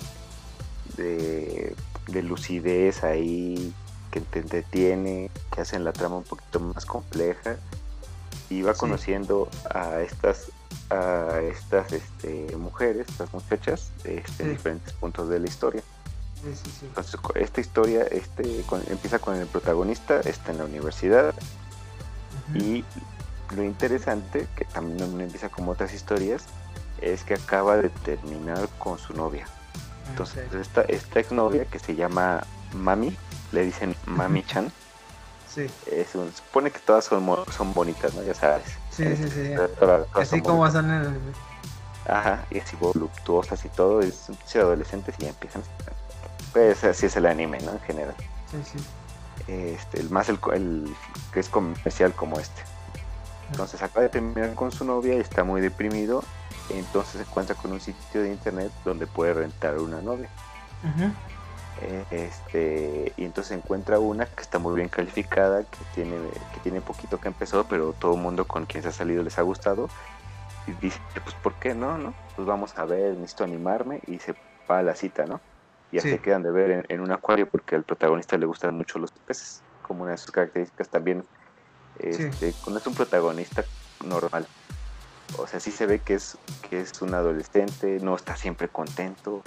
[0.97, 3.75] de, lucidez ahí
[4.11, 7.57] que te entretiene, que hacen la trama un poquito más compleja.
[8.49, 10.53] Y va conociendo a estas
[10.89, 15.83] a estas este, mujeres, estas muchachas, este, en diferentes puntos de la historia.
[16.83, 21.35] Entonces, esta historia este, empieza con el protagonista, está en la universidad
[22.55, 22.85] y
[23.55, 26.45] lo interesante, que también empieza como otras historias,
[27.01, 29.47] es que acaba de terminar con su novia.
[30.11, 33.17] Entonces, esta, esta exnovia que se llama Mami,
[33.53, 34.73] le dicen Mami-chan.
[35.53, 35.67] Sí.
[35.91, 37.25] Es un, supone que todas son,
[37.57, 38.23] son bonitas, ¿no?
[38.23, 38.65] Ya sabes.
[38.91, 39.53] Sí, sí, sí.
[39.55, 41.21] Todas- todas Así como son en el...
[42.09, 45.63] Ajá, y así voluptuosas y todo, es son adolescentes y ya empiezan.
[46.57, 47.73] Pues así es el anime, ¿no?
[47.73, 48.15] En general.
[48.51, 48.79] Sí, sí.
[49.47, 50.97] Este, el más el, el
[51.31, 52.63] que es comercial como este.
[53.51, 56.25] Entonces acaba de terminar con su novia y está muy deprimido.
[56.71, 60.31] Entonces se encuentra con un sitio de internet donde puede rentar una novia.
[61.83, 66.17] Eh, este, y entonces encuentra una que está muy bien calificada, que tiene,
[66.55, 69.39] que tiene poquito que empezó, pero todo el mundo con quien se ha salido les
[69.39, 69.91] ha gustado.
[70.67, 71.99] Y dice, pues ¿por qué no?
[71.99, 72.15] no?
[72.35, 74.35] Pues vamos a ver, necesito animarme y se
[74.71, 75.39] va a la cita, ¿no?
[75.93, 78.99] Y así quedan de ver en, en un acuario porque al protagonista le gustan mucho
[78.99, 81.25] los peces, como una de sus características también.
[81.99, 83.65] Este, No es un protagonista
[84.05, 84.47] normal.
[85.39, 89.43] O sea, sí se ve que es, que es un adolescente, no está siempre contento,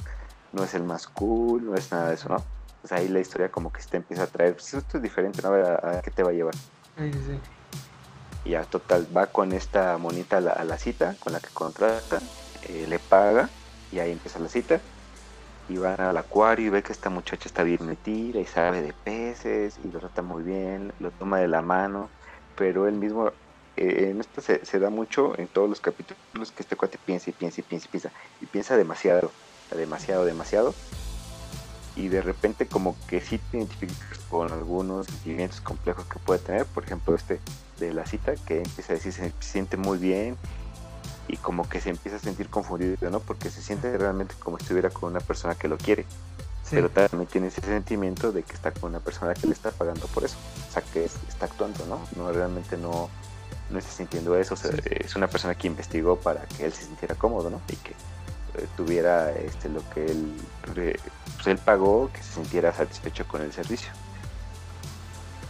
[0.52, 2.43] no es el más cool, no es nada de eso, ¿no?
[2.84, 5.04] O sea, ahí la historia como que se te empieza a traer, pues esto es
[5.04, 5.49] diferente, ¿no?
[5.49, 6.56] A ver a, a qué te va a llevar.
[6.56, 7.39] Sí, sí.
[8.45, 11.49] Y ya total, va con esta monita a la, a la cita, con la que
[11.49, 12.19] contrata,
[12.67, 13.49] eh, le paga,
[13.91, 14.80] y ahí empieza la cita.
[15.69, 18.91] Y van al acuario y ve que esta muchacha está bien metida y sabe de
[18.91, 22.10] peces y lo trata muy bien, lo toma de la mano,
[22.55, 23.32] pero él mismo,
[23.77, 27.29] eh, en esto se, se da mucho en todos los capítulos que este cuate piensa
[27.29, 29.32] y piensa y piensa y piensa, y piensa demasiado,
[29.75, 30.73] demasiado, demasiado.
[31.95, 36.65] Y de repente como que sí te identificas con algunos sentimientos complejos que puede tener,
[36.65, 37.39] por ejemplo este
[37.79, 40.36] de la cita, que empieza a decir se siente muy bien
[41.30, 43.20] y como que se empieza a sentir confundido, ¿no?
[43.22, 46.04] Porque se siente realmente como si estuviera con una persona que lo quiere,
[46.63, 46.72] Sí.
[46.76, 50.06] pero también tiene ese sentimiento de que está con una persona que le está pagando
[50.08, 50.36] por eso,
[50.70, 52.00] o sea, que es- está actuando, ¿no?
[52.15, 53.10] No realmente no,
[53.70, 54.78] no está sintiendo eso, o sea, Sí.
[54.89, 57.62] es una persona que investigó para que él se sintiera cómodo, ¿no?
[57.70, 57.92] Y que
[58.56, 60.36] eh, tuviera este lo que él
[61.36, 63.92] pues él pagó, que se sintiera satisfecho con el servicio.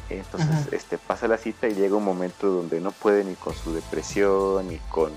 [0.10, 0.66] Entonces, Ajá.
[0.72, 4.68] este pasa la cita y llega un momento donde no puede ni con su depresión,
[4.68, 5.12] ni con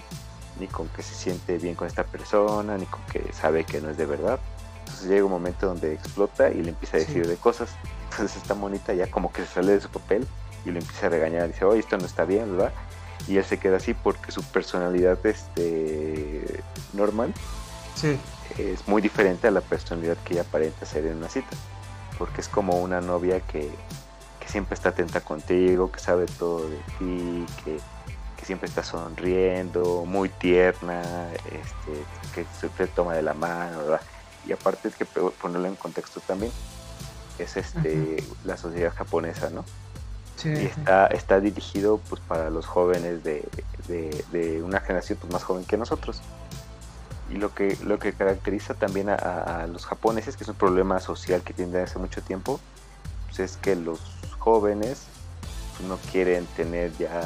[0.59, 3.91] ni con que se siente bien con esta persona, ni con que sabe que no
[3.91, 4.39] es de verdad.
[4.81, 7.07] Entonces llega un momento donde explota y le empieza a Sí.
[7.07, 7.71] decir de cosas.
[8.11, 10.27] Entonces esta monita ya como que se sale de su papel
[10.65, 12.73] y le empieza a regañar, dice, oye, esto no está bien, ¿verdad?
[13.29, 16.63] Y él se queda así porque su personalidad este
[16.93, 17.33] normal
[17.95, 18.19] Sí.
[18.59, 21.57] es muy diferente a la personalidad que ella aparenta ser en una cita.
[22.19, 23.71] Porque es como una novia que,
[24.41, 27.79] que siempre está atenta contigo, que sabe todo de ti, que,
[28.43, 31.01] que siempre está sonriendo, muy tierna,
[31.47, 32.03] este,
[32.35, 34.01] que siempre toma de la mano, ¿verdad?
[34.45, 36.51] Y aparte es que ponerlo en contexto también,
[37.39, 39.65] es este la sociedad japonesa, ¿no?
[40.37, 40.49] Sí.
[40.49, 43.49] y está, está dirigido pues para los jóvenes de,
[43.87, 46.21] de- de una generación pues, más joven que nosotros.
[47.31, 50.57] Y lo que, lo que caracteriza también a, a- a los japoneses, que es un
[50.57, 52.59] problema social que tiene hace mucho tiempo,
[53.29, 54.01] pues es que los
[54.41, 55.03] jóvenes
[55.77, 57.23] pues, no quieren tener ya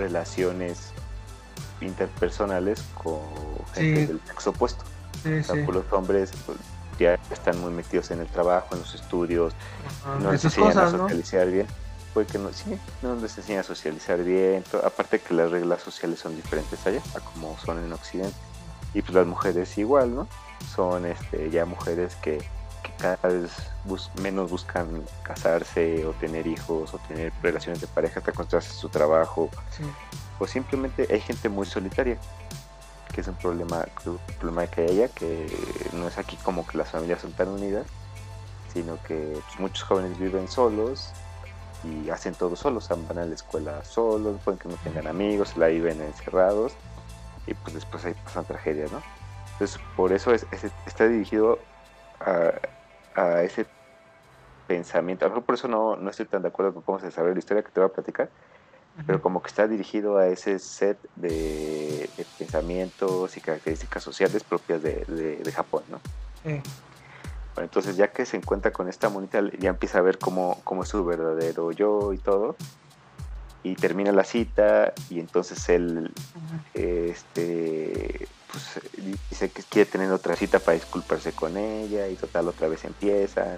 [0.00, 0.92] relaciones
[1.80, 3.20] interpersonales con
[3.74, 4.06] gente Sí.
[4.06, 4.84] del sexo opuesto.
[5.22, 5.62] Sí, O sea, sí.
[5.64, 6.58] pues, los hombres pues,
[6.98, 9.54] ya están muy metidos en el trabajo, en los estudios,
[10.04, 11.02] Ajá, no les enseñan cosas, a ¿no?
[11.04, 11.66] socializar bien.
[12.14, 14.64] Puede que no, sí, no les enseña a socializar bien.
[14.84, 18.34] Aparte que las reglas sociales son diferentes allá, a como son en Occidente.
[18.94, 20.26] Y pues las mujeres igual, ¿no?
[20.74, 22.38] Son este, ya mujeres que,
[22.82, 23.50] que cada vez
[23.84, 28.76] bus- menos buscan casarse o tener hijos o tener relaciones de pareja hasta concentrarse en
[28.78, 29.48] su trabajo.
[29.70, 29.84] Sí.
[30.38, 32.16] O simplemente hay gente muy solitaria,
[33.12, 35.46] que es un problema, un problema que hay allá, que
[35.92, 37.86] no es aquí como que las familias son tan unidas,
[38.72, 39.16] sino que
[39.46, 41.10] pues, muchos jóvenes viven solos
[41.82, 45.66] y hacen todo solos, van a la escuela solos, pueden que no tengan amigos, la
[45.68, 46.72] viven encerrados
[47.46, 49.02] y pues después ahí pasan tragedias, ¿no?
[49.52, 51.58] Entonces, por eso es, es- está dirigido
[52.20, 52.52] a,
[53.14, 53.66] a ese
[54.66, 55.24] pensamiento.
[55.24, 57.34] A lo mejor por eso no, no estoy tan de acuerdo con cómo se desarrolla
[57.34, 58.30] la historia que te voy a platicar,
[59.06, 64.82] pero como que está dirigido a ese set de, de pensamientos y características sociales propias
[64.82, 66.00] de, de- de Japón, ¿no?
[66.44, 66.60] Sí.
[67.54, 70.82] Bueno, entonces ya que se encuentra con esta monita, ya empieza a ver cómo, cómo
[70.84, 72.56] es su verdadero yo y todo,
[73.64, 76.12] y termina la cita y entonces él
[76.74, 78.80] este pues
[79.30, 83.56] dice que quiere tener otra cita para disculparse con ella y total otra vez empieza.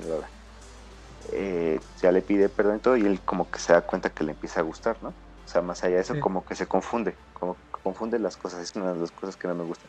[1.30, 4.24] Eh, ya le pide perdón y todo y él como que se da cuenta que
[4.24, 6.20] le empieza a gustar no o sea más allá de eso Sí.
[6.20, 9.46] como que se confunde como que confunde las cosas es una de las cosas que
[9.46, 9.88] no me gustan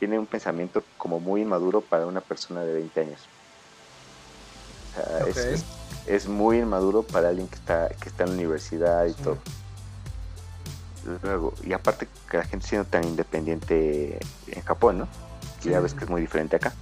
[0.00, 3.30] tiene un pensamiento como muy inmaduro para una persona de 20 años
[4.90, 5.64] o sea, es- es,
[6.06, 9.22] es muy inmaduro para alguien que está que está en la universidad y Sí.
[9.22, 9.38] todo
[11.22, 15.08] Luego, y aparte que la gente siendo tan independiente en Japón, ¿no?
[15.60, 16.72] Sí, ya ves que es muy diferente acá.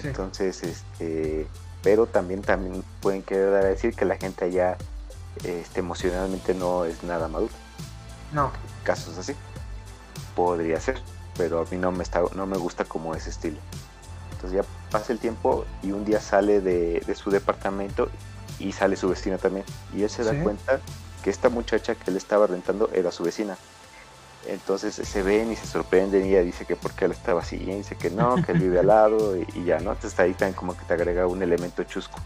[0.00, 0.08] Sí.
[0.08, 1.46] Entonces, este,
[1.82, 4.76] pero también, también pueden querer dar a decir que la gente allá
[5.44, 7.52] este, emocionalmente no es nada madura.
[8.32, 8.50] No.
[8.84, 9.34] Casos así.
[10.36, 11.00] Podría ser,
[11.36, 13.58] pero a mí no me, está, no me gusta como ese estilo.
[14.32, 18.08] Entonces ya pasa el tiempo y un día sale de, su departamento
[18.58, 19.64] y sale su vecina también.
[19.94, 20.80] Y él se da cuenta
[21.22, 23.56] que esta muchacha que él estaba rentando era su vecina.
[24.46, 27.74] Entonces se ven y se sorprenden y ella dice que porque él estaba así, y
[27.74, 29.92] dice que no, que él vive al lado y, ya, ¿no?
[29.92, 32.18] Entonces ahí también como que te agrega un elemento chusco.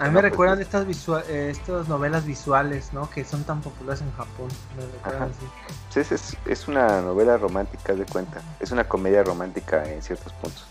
[0.00, 0.86] A mí me pues, recuerdan estas,
[1.28, 3.08] eh, estas novelas visuales, ¿no?
[3.10, 4.48] Que son tan populares en Japón.
[4.76, 8.40] Me es, es, una novela romántica, de cuenta.
[8.60, 10.66] Es una comedia romántica en ciertos puntos.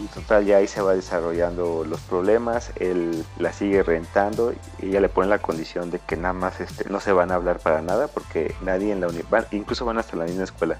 [0.00, 5.00] Y total, ya ahí se va desarrollando los problemas, él la sigue rentando y ella
[5.00, 7.82] le pone la condición de que nada más este, no se van a hablar para
[7.82, 10.78] nada porque nadie en la universidad, incluso van hasta la misma escuela.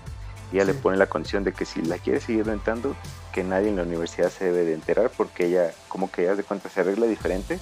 [0.50, 2.96] Y ella le pone la condición de que si la quiere seguir rentando,
[3.30, 6.42] que nadie en la universidad se debe de enterar porque ella, como que ya de
[6.42, 7.60] cuenta, se arregla diferente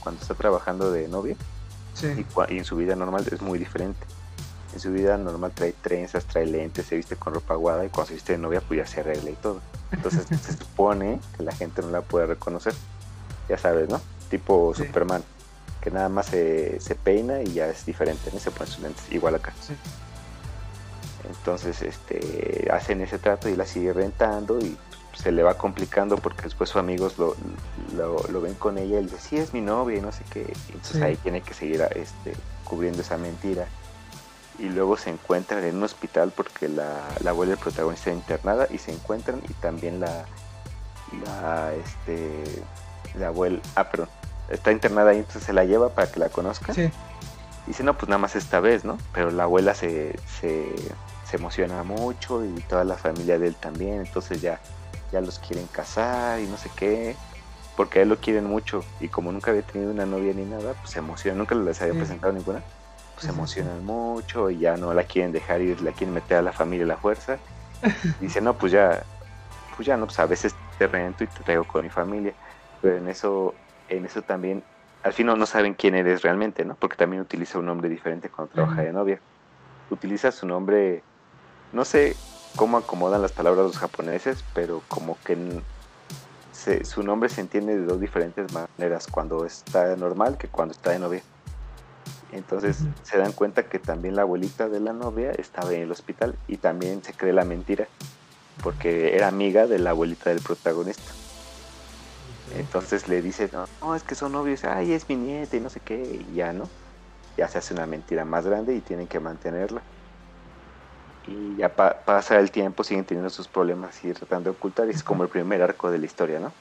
[0.00, 1.34] cuando está trabajando de novia
[2.48, 4.00] y en su vida normal es muy diferente
[4.72, 8.08] en su vida normal trae trenzas, trae lentes, se viste con ropa aguada y cuando
[8.08, 9.60] se viste de novia pues ya se arregla y todo.
[9.90, 12.74] Entonces se supone que la gente no la puede reconocer.
[13.48, 14.00] Ya sabes, ¿no?
[14.30, 15.22] Tipo Superman,
[15.80, 18.38] que nada más se, peina y ya es diferente, ¿no?
[18.38, 19.52] Se pone sus lentes, igual acá.
[21.28, 24.76] Entonces este, hacen ese trato y la sigue rentando y
[25.14, 27.36] se le va complicando porque después sus amigos lo,
[27.94, 30.50] lo, ven con ella y le dice, sí, es mi novia y no sé qué.
[30.68, 33.68] Entonces ahí tiene que seguir este, cubriendo esa mentira
[34.58, 38.78] y luego se encuentran en un hospital porque la, abuela del protagonista está internada y
[38.78, 40.24] se encuentran y también la
[41.26, 42.62] la este
[43.18, 44.08] la abuela ah perdón
[44.48, 46.72] está internada ahí entonces se la lleva para que la conozca.
[46.74, 46.82] Sí.
[46.82, 50.74] y dice no pues nada más esta vez no pero la abuela se, se,
[51.28, 54.60] se emociona mucho y toda la familia de él también entonces ya
[55.12, 57.16] ya los quieren casar y no sé qué
[57.76, 60.74] porque a él lo quieren mucho y como nunca había tenido una novia ni nada
[60.74, 62.62] pues se emociona nunca les había presentado ninguna
[63.22, 66.52] se emocionan mucho y ya no la quieren dejar ir, la quieren meter a la
[66.52, 67.38] familia a la fuerza.
[68.20, 69.02] dice, no, pues ya,
[69.76, 72.34] pues ya no, pues a veces te rento y te traigo con mi familia.
[72.80, 73.54] Pero en eso,
[73.88, 74.62] en eso también,
[75.04, 76.74] al fin no, saben quién eres realmente, ¿no?
[76.74, 79.20] Porque también utiliza un nombre diferente cuando trabaja de novia.
[79.90, 81.02] Utiliza su nombre,
[81.72, 82.16] no sé
[82.56, 85.62] cómo acomodan las palabras los japoneses, pero como que
[86.84, 90.98] su nombre se entiende de dos diferentes maneras, cuando está normal que cuando está de
[90.98, 91.22] novia.
[92.32, 96.34] Entonces se dan cuenta que también la abuelita de la novia estaba en el hospital
[96.48, 97.86] y también se cree la mentira
[98.62, 101.12] porque era amiga de la abuelita del protagonista.
[102.56, 105.80] Entonces le dice, no, es que son novios, ay, es mi nieta y no sé
[105.80, 106.68] qué, y ya no.
[107.36, 109.80] Ya se hace una mentira más grande y tienen que mantenerla.
[111.26, 115.02] Y ya pasa el tiempo, siguen teniendo sus problemas y tratando de ocultar, y es
[115.02, 116.52] como el primer arco de la historia, ¿no?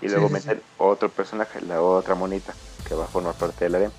[0.00, 2.54] Y luego meten otro personaje, la otra monita,
[2.88, 3.92] que va a formar parte de la arena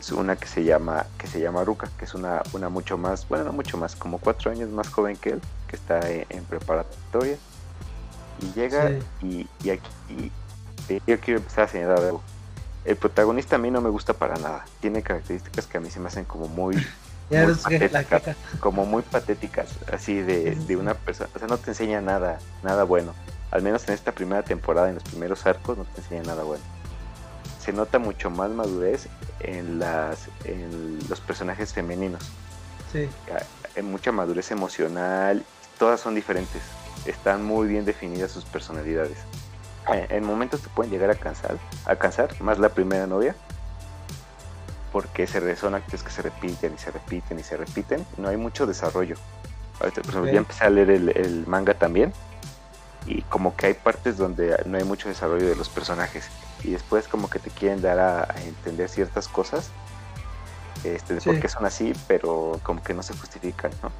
[0.00, 3.28] es una que se llama que se llama Ruka, que es una, una mucho más,
[3.28, 7.36] bueno, no mucho más, como cuatro años más joven que él, que está en, preparatoria.
[8.40, 10.32] Y llega y, y, aquí
[11.06, 12.22] yo quiero empezar a señalar algo.
[12.84, 14.64] El protagonista a mí no me gusta para nada.
[14.80, 16.74] Tiene características que a mí se me hacen como muy,
[17.30, 21.28] patéticas, como muy patéticas, así de, de una persona.
[21.34, 23.14] O sea, no te enseña nada, nada bueno.
[23.50, 26.79] Al menos en esta primera temporada, en los primeros arcos, no te enseña nada bueno
[27.60, 29.06] se nota mucho más madurez
[29.40, 32.22] en las en los personajes femeninos.
[32.92, 33.08] Sí.
[33.76, 35.44] Hay mucha madurez emocional,
[35.78, 36.62] todas son diferentes,
[37.06, 39.18] están muy bien definidas sus personalidades.
[39.92, 43.34] Eh, en momentos te pueden llegar a cansar, a cansar, más la primera novia,
[44.92, 48.36] porque se son actos que se repiten y se repiten y se repiten, no hay
[48.36, 49.16] mucho desarrollo.
[49.80, 52.12] Ahorita, por ejemplo, ya empecé a leer el, el manga también
[53.06, 56.28] y como que hay partes donde no hay mucho desarrollo de los personajes
[56.64, 59.70] y después como que te quieren dar a, entender ciertas cosas
[60.84, 63.90] este, de por qué son así, pero como que no se justifican, ¿no?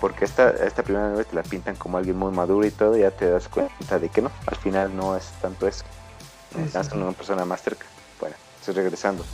[0.00, 3.00] Porque esta, esta primera vez te la pintan como alguien muy maduro y todo, y
[3.00, 5.84] ya te das cuenta de que no, al final no es tanto eso.
[6.58, 7.86] Estás con una persona más cerca.
[8.20, 9.24] Bueno, estoy regresando.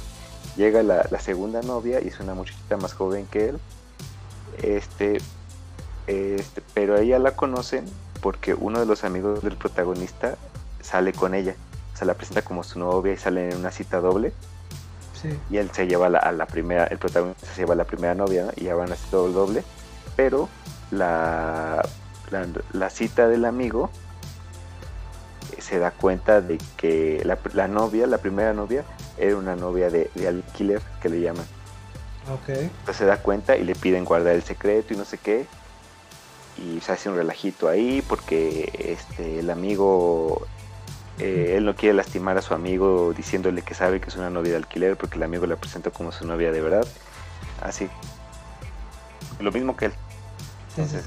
[0.56, 3.60] Llega la, la, segunda novia y es una muchachita más joven que él.
[4.62, 5.20] Este,
[6.06, 7.84] este, pero ella la conocen
[8.20, 10.36] porque uno de los amigos del protagonista
[10.82, 11.54] sale con ella
[12.00, 14.32] se la presenta como su novia y sale en una cita doble.
[15.50, 18.50] Y él se lleva a la, primera, el protagonista se lleva a la primera novia
[18.56, 19.62] y ya van a cita doble.
[20.16, 20.48] Pero
[20.90, 21.86] la,
[22.72, 23.90] la, cita del amigo
[25.54, 27.22] eh, se da cuenta de que
[27.52, 28.82] la, novia, la primera novia,
[29.18, 31.44] era una novia de, de alquiler que le llaman.
[32.42, 32.62] Okay.
[32.62, 35.44] Entonces se da cuenta y le piden guardar el secreto y no sé qué.
[36.56, 40.46] Y se hace un relajito ahí porque este el amigo
[41.20, 44.52] Eh, él no quiere lastimar a su amigo diciéndole que sabe que es una novia
[44.52, 46.86] de alquiler porque el amigo la presentó como su novia de verdad.
[47.62, 47.88] Así.
[49.38, 49.92] Lo mismo que él.
[50.70, 51.04] Entonces,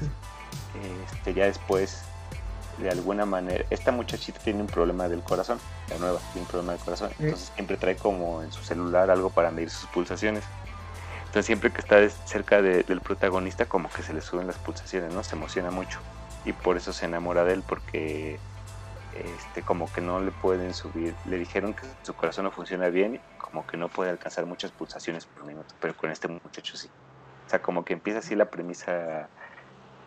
[1.12, 2.02] Este, ya después,
[2.78, 5.58] de alguna manera, esta muchachita tiene un problema del corazón,
[5.88, 7.10] la nueva, tiene un problema del corazón.
[7.18, 10.44] Entonces siempre trae como en su celular algo para medir sus pulsaciones.
[11.26, 15.24] Entonces siempre que está cerca del protagonista como que se le suben las pulsaciones, ¿no?
[15.24, 15.98] Se emociona mucho.
[16.44, 18.38] Y por eso se enamora de él porque
[19.14, 21.14] este, como que no le pueden subir.
[21.26, 25.26] Le dijeron que su corazón no funciona bien, como que no puede alcanzar muchas pulsaciones
[25.26, 26.88] por minuto, pero con este muchacho sí.
[27.46, 29.28] O sea, como que empieza así la premisa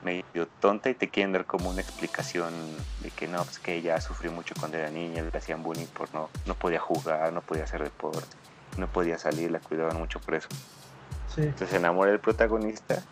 [0.03, 2.53] medio tonta y te quieren dar como una explicación
[3.01, 6.14] de que no, pues que ella sufrió mucho cuando era niña, le hacían bullying por
[6.14, 8.36] no, no podía jugar, no podía hacer deporte,
[8.78, 10.47] no podía salir, la cuidaban mucho por eso.
[11.36, 13.03] Entonces se enamora del protagonista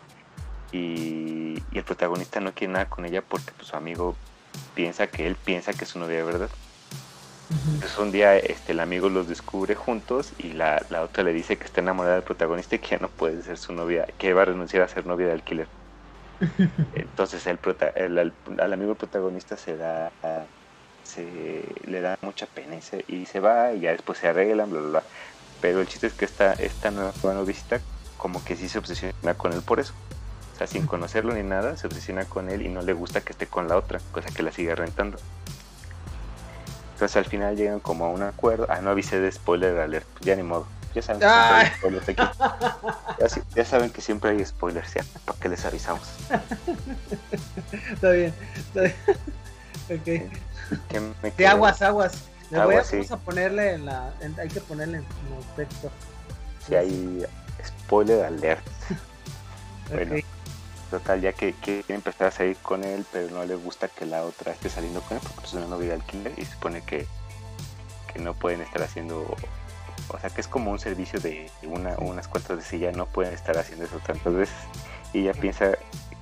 [0.72, 4.16] y, y, el protagonista no quiere nada con ella porque pues, su amigo
[4.76, 6.50] piensa que él piensa que es su novia de verdad.
[7.72, 11.56] Entonces un día este, el amigo los descubre juntos y la, la, otra le dice
[11.56, 14.42] que está enamorada del protagonista y que ya no puede ser su novia, que va
[14.42, 15.66] a renunciar a ser novia de alquiler.
[16.94, 17.58] Entonces el,
[17.96, 20.12] el, al amigo protagonista se da
[21.06, 24.70] se le da mucha pena y se, y se va y ya después se arreglan,
[24.70, 25.02] bla, bla, bla.
[25.60, 27.80] Pero el chiste es que esta, esta nueva, visita
[28.18, 29.94] como que sí se obsesiona con él por eso.
[30.56, 33.32] O sea, sin conocerlo ni nada, se obsesiona con él y no le gusta que
[33.32, 35.18] esté con la otra, cosa que la sigue rentando.
[36.94, 38.66] Entonces al final llegan como a un acuerdo.
[38.70, 40.66] Ah, no avisé de spoiler alert, ya ni modo.
[40.94, 42.22] Ya saben que siempre hay spoilers aquí.
[43.54, 45.04] Ya, saben que siempre hay spoilers, ya.
[45.26, 46.08] ¿Para qué les avisamos?
[47.92, 50.30] está bien, está bien.
[51.20, 51.36] Ok.
[51.36, 52.14] De aguas, aguas.
[52.50, 54.10] Le voy a, vamos a ponerle en la.
[54.38, 55.04] hay que ponerle en
[55.36, 55.92] los textos.
[56.66, 57.26] Si hay
[57.62, 58.66] spoiler alert.
[59.90, 60.16] bueno.
[60.90, 64.22] Total, ya que quiere empezar a salir con él, pero no le gusta que la
[64.22, 67.06] otra esté saliendo con él porque es una novia de alquiler y supone que,
[68.12, 69.34] que no pueden estar haciendo,
[70.08, 73.34] o sea que es como un servicio de una, unas cuantas y ya no pueden
[73.34, 74.56] estar haciendo eso tantas veces.
[75.12, 75.76] Y ella piensa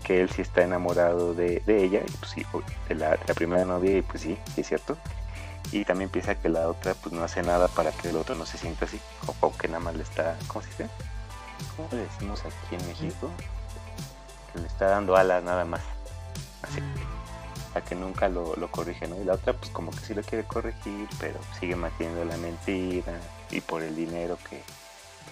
[0.05, 2.47] que él sí está enamorado de, ella, y pues sí,
[2.89, 4.97] de la, primera novia, y pues sí, es cierto.
[5.73, 8.47] Y también piensa que la otra pues no hace nada para que el otro no
[8.47, 9.01] se sienta así,
[9.41, 10.89] o, que nada más le está, ¿cómo se dice?
[11.77, 13.31] ¿Cómo le decimos aquí en México?
[14.59, 15.83] Le está dando alas nada más.
[16.63, 16.81] Así
[17.75, 19.21] a que nunca lo, lo, corrige, ¿no?
[19.21, 23.19] Y la otra, pues como que sí lo quiere corregir, pero sigue manteniendo la mentira
[23.51, 24.63] y por el dinero que.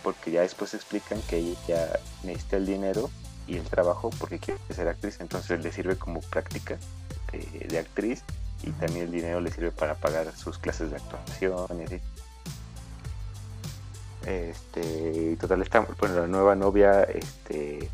[0.02, 3.10] Porque ya después explican que ella necesita el dinero
[3.46, 6.76] y el trabajo porque quiere ser actriz, entonces le sirve como práctica
[7.32, 8.22] de, actriz
[8.62, 12.00] y también el dinero le sirve para pagar sus clases de actuación y así.
[14.26, 17.88] Este, total, está, bueno, la nueva novia, este,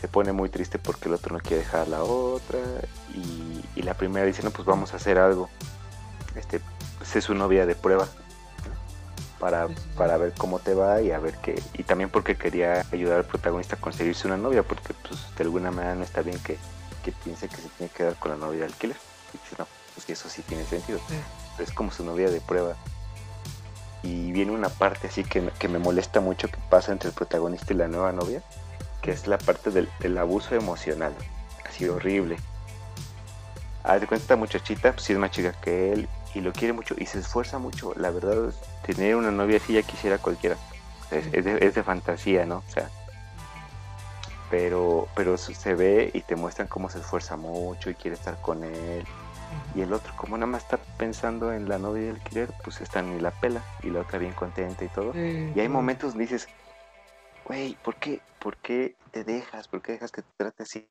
[0.00, 2.58] se pone muy triste porque el otro no quiere dejar a la otra
[3.14, 5.48] y, la primera dice no pues vamos a hacer algo
[6.34, 6.60] este
[6.98, 8.06] pues es su novia de prueba
[9.38, 13.18] para, para ver cómo te va y a ver qué y también porque quería ayudar
[13.18, 16.58] al protagonista a conseguirse una novia porque pues de alguna manera no está bien que,
[17.24, 18.96] piense que se tiene que dar con la novia de alquiler
[19.32, 21.00] y dice no pues que eso sí tiene sentido
[21.58, 22.76] es como su novia de prueba.
[24.02, 27.72] Y viene una parte así que, que me molesta mucho que pasa entre el protagonista
[27.72, 28.42] y la nueva novia
[29.02, 31.14] que es la parte del, abuso emocional.
[31.64, 32.36] Ha sido horrible.
[33.84, 36.72] Haz de cuenta esta muchachita, pues sí es más chica que él y lo quiere
[36.72, 37.94] mucho y se esfuerza mucho.
[37.96, 38.52] La verdad,
[38.84, 40.56] tener una novia así ya quisiera cualquiera.
[41.10, 42.62] Es, de, fantasía, ¿no?
[42.68, 42.90] O sea,
[44.50, 48.64] pero, pero se ve y te muestran cómo se esfuerza mucho y quiere estar con
[48.64, 49.04] él.
[49.74, 53.00] Y el otro, como nada más está pensando en la novia del alquiler, pues está
[53.00, 55.12] ni la pela y la otra bien contenta y todo.
[55.14, 56.48] y hay momentos donde dices,
[57.48, 59.66] güey, ¿por qué, ¿por qué te dejas?
[59.66, 60.86] ¿Por qué dejas que te trate así?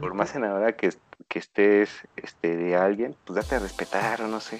[0.00, 0.92] por, más enamorada que,
[1.28, 4.58] que estés este, de alguien, pues date a respetar o no sé.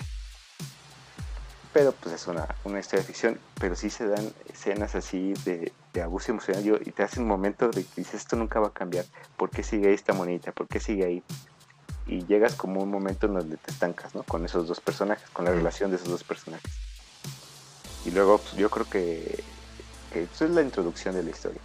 [1.72, 5.72] Pero pues es una, una historia de ficción, pero sí se dan escenas así de,
[6.02, 8.72] abuso emocional yo, y te hace un momento de que dices, esto nunca va a
[8.72, 9.04] cambiar.
[9.36, 10.52] ¿Por qué sigue ahí esta monita?
[10.52, 11.22] ¿Por qué sigue ahí?
[12.06, 14.22] Y llegas como un momento en donde te estancas, ¿no?
[14.22, 16.72] Con esos dos personajes, con la relación de esos dos personajes.
[18.04, 19.42] Y luego pues, yo creo que
[20.22, 21.60] eso es la introducción de la historia.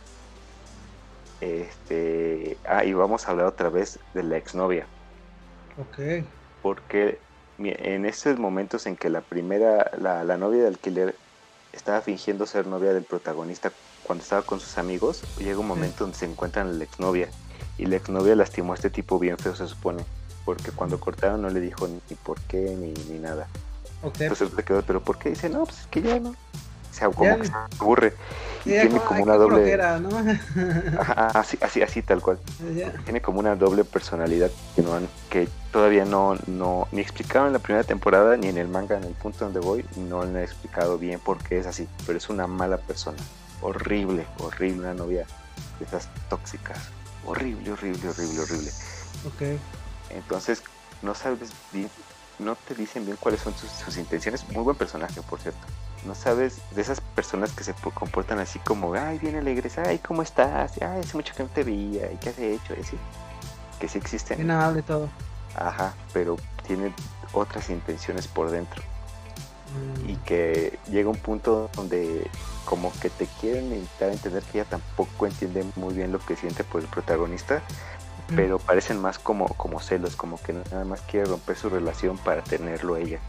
[1.42, 4.86] Este, ah, y vamos a hablar otra vez de la exnovia.
[5.78, 6.24] Ok.
[6.62, 7.20] Porque
[7.58, 11.16] en estos momentos en que la primera, la, novia de alquiler
[11.74, 13.72] estaba fingiendo ser novia del protagonista
[14.04, 17.30] cuando estaba con sus amigos, llega un momento donde se encuentran la exnovia
[17.78, 20.04] y la exnovia lastimó a este tipo bien feo se supone,
[20.46, 23.48] porque cuando cortaron no le dijo ni, por qué ni, ni nada.
[24.04, 24.28] Okay.
[24.28, 25.30] Entonces se quedó, pero ¿por qué?
[25.30, 26.36] Dice, no, pues es que ya no,
[26.94, 28.14] sea, como que se aburre.
[28.66, 29.74] Y tiene como una doble.
[31.34, 32.40] así, así, así, tal cual.
[33.06, 37.54] Tiene como una doble personalidad que, no han, que todavía no, no, ni explicaron en
[37.54, 40.44] la primera temporada ni en el manga, en el punto donde voy, no le he
[40.44, 41.88] explicado bien por qué es así.
[42.06, 43.18] Pero es una mala persona.
[43.62, 45.26] Horrible, horrible, una novia
[45.80, 46.78] de esas tóxicas.
[47.26, 48.72] Horrible, horrible, horrible, horrible.
[49.26, 49.60] Ok.
[50.10, 50.64] Entonces,
[51.02, 51.90] no sabes bien,
[52.40, 54.48] no te dicen bien cuáles son sus, intenciones.
[54.50, 55.60] Muy buen personaje, por cierto.
[56.06, 60.22] No sabes de esas personas que se comportan así como, ay, viene alegres, ay, ¿cómo
[60.22, 60.74] estás?
[60.82, 62.74] Ay, hace mucho que no te veía, ¿y qué has hecho?
[62.74, 64.38] Y que sí existen.
[64.38, 65.10] Bien de todo.
[65.56, 66.94] Ajá, pero tienen
[67.34, 68.82] otras intenciones por dentro.
[69.72, 70.10] Mm.
[70.10, 72.30] Y que llega un punto donde
[72.66, 76.64] como que te quieren a entender que ella tampoco entiende muy bien lo que siente
[76.64, 77.62] por el protagonista,
[78.36, 82.42] pero parecen más como, como celos, como que nada más quiere romper su relación para
[82.44, 83.20] tenerlo ella.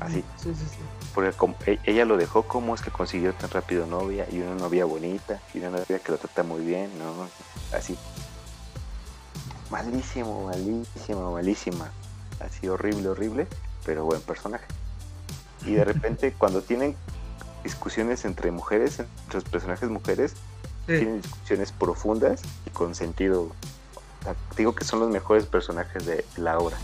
[0.00, 0.24] Así.
[0.36, 0.78] Sí, sí, sí.
[1.14, 4.26] Porque como, e, ella lo dejó, ¿cómo es que consiguió tan rápido novia?
[4.30, 7.28] Y una novia bonita, y una novia que lo trata muy bien, ¿no?
[7.76, 7.96] Así.
[9.70, 11.90] Malísimo, malísimo, malísima.
[12.40, 13.46] Así horrible, horrible,
[13.84, 14.66] pero buen personaje.
[15.66, 16.96] Y de repente cuando tienen
[17.62, 20.34] discusiones entre mujeres, entre los personajes mujeres,
[20.86, 23.52] tienen discusiones profundas y con sentido
[24.56, 26.76] digo que son los mejores personajes de la obra.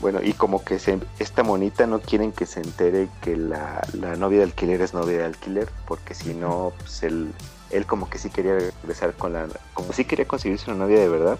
[0.00, 3.82] Bueno, y como que se, esta monita no quieren que se entere que la,
[4.16, 7.32] novia de alquiler es novia de alquiler, porque si no, pues él,
[7.70, 11.08] él como que sí quería regresar con la, como sí quería conseguirse una novia de
[11.08, 11.38] verdad,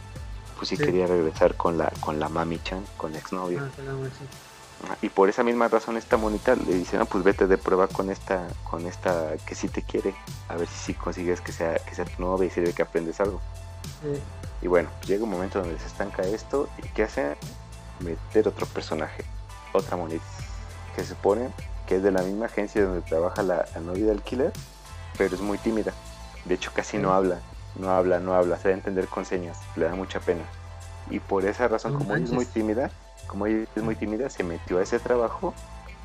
[0.57, 3.71] pues sí, quería regresar con la, con la mami chan, con la exnovia.
[4.89, 7.87] Ah, y por esa misma razón esta monita le dice, no, pues vete de prueba
[7.87, 10.15] con esta, con esta que sí te quiere,
[10.49, 13.21] a ver si sí consigues que sea, que sea tu novia y sirve que aprendes
[13.21, 13.41] algo.
[14.61, 17.37] Y bueno, pues llega un momento donde se estanca esto y ¿qué hacen?
[18.01, 19.25] Meter otro personaje,
[19.73, 20.25] otra monita,
[20.95, 21.51] que se supone
[21.89, 24.53] que es de la misma agencia donde trabaja la, novia de alquiler,
[25.17, 25.93] pero es muy tímida.
[26.45, 27.41] De hecho, casi no habla,
[27.77, 30.43] no habla, no habla, se da a entender con señas, le da mucha pena.
[31.11, 32.91] Y por esa razón, como ella es muy tímida,
[33.27, 35.55] como ella es muy tímida, se metió a ese trabajo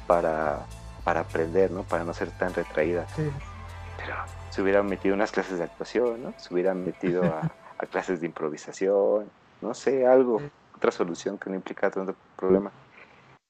[0.07, 0.65] para,
[1.03, 1.83] para aprender, ¿no?
[1.83, 3.05] Para no ser tan retraída.
[3.17, 4.15] Pero
[4.51, 6.33] se hubiera metido unas clases de actuación, ¿no?
[6.37, 9.29] Se hubiera metido a clases de improvisación,
[9.61, 10.41] no sé, algo,
[10.83, 12.71] otra solución que no implica tanto problema.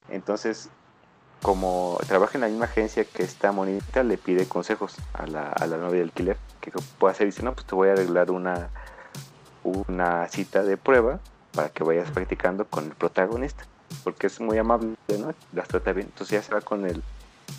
[0.08, 0.68] Entonces,
[1.42, 5.66] como trabaja en la misma agencia que está Monita, le pide consejos a la, a
[5.66, 8.70] la novia del alquiler, que puede hacer, dice, no, pues te voy a arreglar una,
[9.64, 11.18] una cita de prueba
[11.52, 13.64] para que vayas practicando con el protagonista,
[14.04, 15.34] porque es muy amable, ¿no?
[15.52, 17.02] Las trata bien, entonces ya se va con el,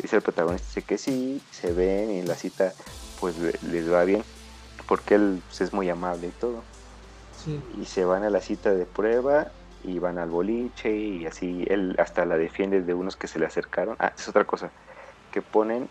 [0.02, 2.74] dice el protagonista, dice que sí, se ven y en la cita
[3.20, 4.24] pues les va bien
[4.88, 6.64] porque él pues, es muy amable y todo.
[7.80, 9.52] Y se van a la cita de prueba
[9.86, 13.46] y van al boliche y así él hasta la defiende de unos que se le
[13.46, 13.96] acercaron.
[14.00, 14.72] Ah, es otra cosa,
[15.32, 15.88] que ponen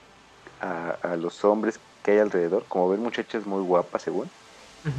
[0.61, 4.31] a, los hombres que hay alrededor, como ven muchachas muy guapas según.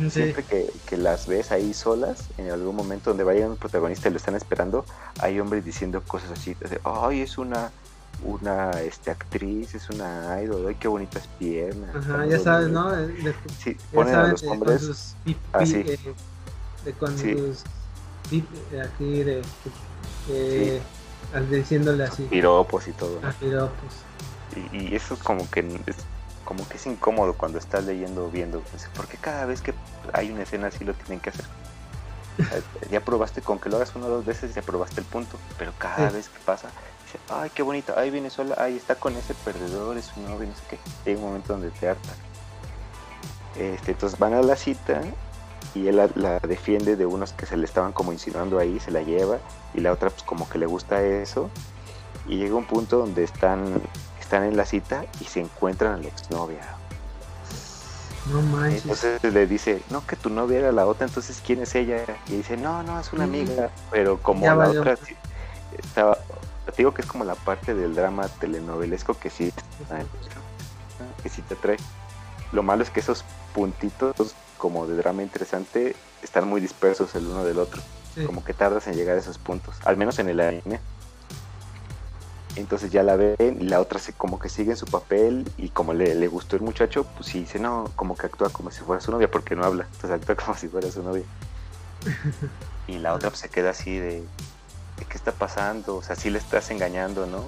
[0.09, 4.17] Siempre que, las ves ahí solas, en algún momento donde vayan un protagonista y lo
[4.17, 4.83] están esperando,
[5.19, 7.71] hay hombres diciendo cosas así, de, ay, es una
[8.23, 11.95] una este, actriz, es una idol, ay, qué bonitas piernas.
[11.95, 12.89] Ajá, ya sabes, ¿no?
[12.91, 15.15] De, sí, ponen a los hombres
[15.51, 15.75] así.
[15.75, 15.99] Eh,
[16.85, 17.33] de con sí.
[17.33, 17.63] sus
[18.27, 19.41] aquí de,
[20.29, 20.81] eh,
[21.49, 22.23] diciéndole así.
[22.23, 23.19] Piropos y todo.
[23.21, 23.31] ¿no?
[23.33, 23.93] piropos.
[24.71, 25.95] Y, y, eso es como que es
[26.45, 28.61] como que es incómodo cuando estás leyendo o viendo,
[28.95, 29.73] porque cada vez que
[30.13, 31.45] hay una escena así lo tienen que hacer.
[32.91, 35.73] ya probaste con que lo hagas una o dos veces, ya probaste el punto, pero
[35.77, 36.69] cada vez que pasa,
[37.29, 40.61] ay, qué bonito, viene sola, ahí está con ese perdedor, es un novio, no sé
[40.69, 41.09] qué.
[41.09, 42.13] Hay un momento donde te harta.
[43.57, 45.01] Este, entonces van a la cita
[45.73, 49.01] y él la, defiende de unos que se le estaban como insinuando ahí, se la
[49.01, 49.39] lleva
[49.73, 51.49] y la otra pues como que le gusta eso
[52.27, 53.81] y llega un punto donde están,
[54.19, 56.61] están en la cita y se encuentran a la exnovia.
[58.31, 58.83] No manches.
[58.83, 62.03] Entonces le dice, no, que tu novia era la otra, entonces ¿quién es ella?
[62.27, 64.97] Y dice, no, no, es una amiga, pero como la otra
[65.77, 66.17] estaba,
[66.65, 69.53] te digo que es como la parte del drama telenovelesco que sí,
[71.21, 71.77] que sí te trae.
[72.51, 73.23] Lo malo es que esos
[73.55, 77.81] puntitos como de drama interesante están muy dispersos el uno del otro.
[78.25, 80.79] Como que tardas en llegar a esos puntos, al menos en el anime.
[82.57, 85.69] Entonces ya la ven y la otra se como que sigue en su papel y
[85.69, 88.81] como le, le gustó el muchacho, pues sí dice, no, como que actúa como si
[88.81, 91.23] fuera su novia porque no habla, entonces actúa como si fuera su novia.
[92.87, 94.23] y la otra pues, se queda así de,
[95.09, 97.43] qué está pasando, o sea, sí le estás engañando, ¿no?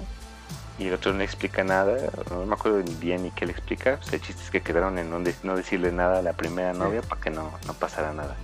[0.78, 1.96] Y el otro no explica nada,
[2.30, 5.10] no me acuerdo bien ni qué le explica, pues el chiste es que quedaron en
[5.10, 8.36] no, decirle nada a la primera novia para que no, no pasara nada.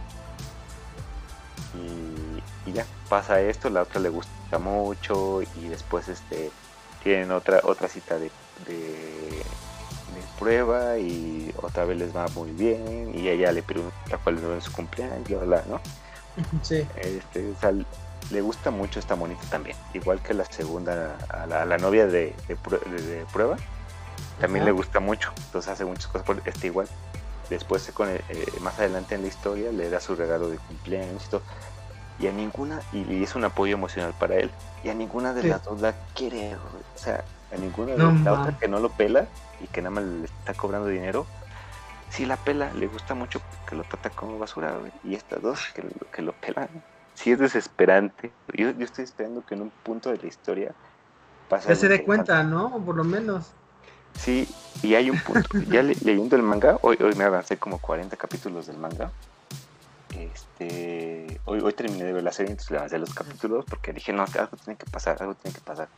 [2.67, 6.51] Y, ya, pasa esto, la otra le gusta mucho y después este
[7.03, 8.31] tienen otra otra cita de
[8.67, 9.43] de,
[10.39, 14.73] prueba y otra vez les va muy bien y ella le pregunta cuál es su
[14.73, 15.81] cumpleaños, ¿no?
[16.63, 16.87] Sí.
[16.97, 17.53] Este,
[18.31, 22.35] le gusta mucho esta monita también, igual que la segunda, a la, novia de,
[23.33, 23.57] prueba,
[24.41, 26.89] también le gusta mucho, entonces hace muchas cosas por este igual.
[27.51, 28.23] Después, con eh,
[28.63, 31.43] más adelante en la historia, le da su regalo de cumpleaños y todo.
[32.19, 34.51] Y a ninguna, y, es un apoyo emocional para él,
[34.83, 37.23] y a ninguna de las dos la quiere, o sea,
[37.53, 39.27] a ninguna de la otra que no lo pela
[39.61, 41.27] y que nada más le está cobrando dinero,
[42.09, 45.85] si la pela, le gusta mucho que lo trata como basura, y estas dos que,
[46.13, 46.69] que lo pelan
[47.15, 48.33] sí es desesperante.
[48.53, 50.75] Yo, yo estoy esperando que en un punto de la historia
[51.49, 51.69] pase.
[51.69, 52.85] Ya se dé cuenta, ¿no?
[52.85, 53.53] Por lo menos.
[54.19, 54.49] Sí,
[54.83, 55.49] y hay un punto.
[55.71, 59.11] ya leyendo el manga, hoy, hoy me avancé como 40 capítulos del manga.
[60.19, 64.13] Este, hoy, hoy terminé de ver la serie, entonces le avancé los capítulos porque dije,
[64.13, 65.89] no, algo tiene que pasar, algo tiene que pasar.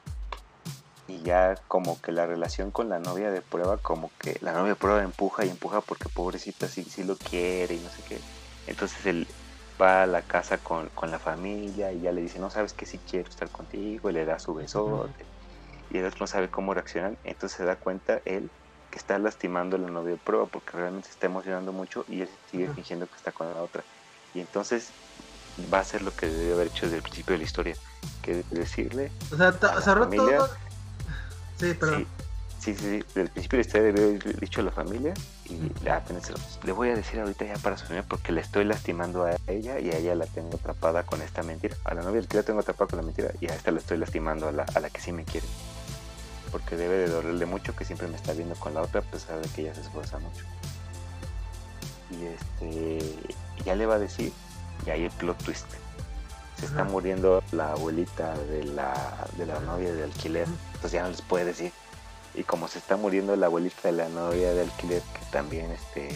[1.09, 4.71] Y ya como que la relación con la novia de prueba, como que la novia
[4.71, 8.19] de prueba empuja y empuja porque pobrecita sí, sí lo quiere y no sé qué.
[8.67, 9.27] Entonces el,
[9.81, 12.99] va a la casa con, la familia y ya le dice, no sabes que sí
[13.09, 15.25] quiero estar contigo, y le da su besote.
[15.91, 18.51] Y el otro no sabe cómo reaccionar, entonces se da cuenta él
[18.91, 22.23] que está lastimando a la novia de prueba porque realmente se está emocionando mucho y
[22.23, 23.85] él sigue fingiendo que está con la otra.
[24.35, 24.91] Y entonces
[25.73, 27.77] va a hacer lo que debe haber hecho desde el principio de la historia,
[28.23, 29.11] que decirle...
[29.33, 30.49] O sea, cerró todo...
[31.59, 32.05] Sí, perdón.
[32.05, 32.26] Sí,
[32.75, 35.15] sí, sí, desde el principio debe haber dicho a la familia
[35.49, 36.33] y apenas
[36.65, 39.91] le voy a decir ahorita ya para su porque le estoy lastimando a ella y
[39.91, 41.77] a ella la tengo atrapada con esta mentira.
[41.85, 43.99] A la novia que la tengo atrapada con la mentira y a esta la estoy
[43.99, 45.47] lastimando a la, a la que sí me quiere.
[46.51, 49.41] Porque debe de dolerle mucho que siempre me está viendo con la otra a pesar
[49.41, 50.45] de que ella se esfuerza mucho.
[52.11, 53.29] Y este
[53.65, 54.33] ya le va a decir
[54.85, 55.67] y ahí el plot twist.
[56.59, 61.11] Se está muriendo la abuelita de la, de la novia de alquiler, entonces ya no
[61.11, 61.71] les puede decir
[62.37, 66.09] y como se está muriendo la abuelita de la novia de alquiler que también este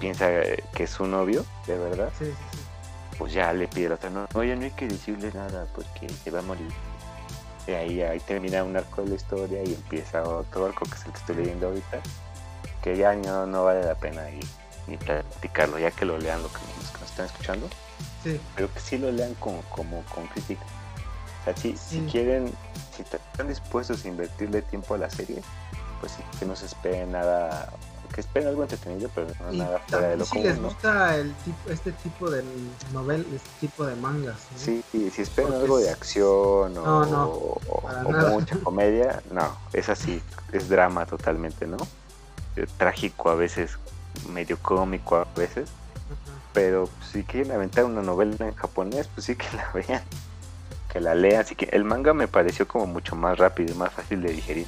[0.00, 0.28] piensa
[0.74, 2.10] que es su novio de verdad
[3.18, 6.30] pues ya le pide la otra no, oye no hay que decirle nada porque se
[6.30, 6.72] va a morir
[7.66, 11.06] y ahí, ahí termina un arco de la historia y empieza otro arco que es
[11.06, 12.00] el que estoy leyendo ahorita
[12.82, 14.22] que ya no, no vale la pena
[14.88, 17.68] ni platicarlo ya que lo lean lo que, los que nos están escuchando.
[18.24, 20.62] Pero que sí lo lean como, como con crítica
[21.56, 22.52] si, quieren,
[22.96, 25.42] si están dispuestos a invertirle tiempo a la serie,
[26.00, 27.72] pues sí, que no se esperen nada,
[28.14, 31.70] que esperen algo entretenido, pero no nada fuera de lo si les gusta el tipo,
[31.70, 32.44] este tipo de
[32.92, 34.36] novel, este tipo de mangas.
[34.56, 37.60] Sí, y si esperan algo de acción o,
[38.32, 40.22] mucha comedia, no, es así,
[40.52, 41.78] es drama totalmente, ¿no?
[42.56, 43.78] Eh, trágico a veces,
[44.30, 45.70] medio cómico a veces.
[46.52, 50.02] Pero si quieren aventar una novela en japonés, pues sí que la vean
[50.92, 53.92] que la lea, así que el manga me pareció como mucho más rápido y más
[53.92, 54.66] fácil de digerir.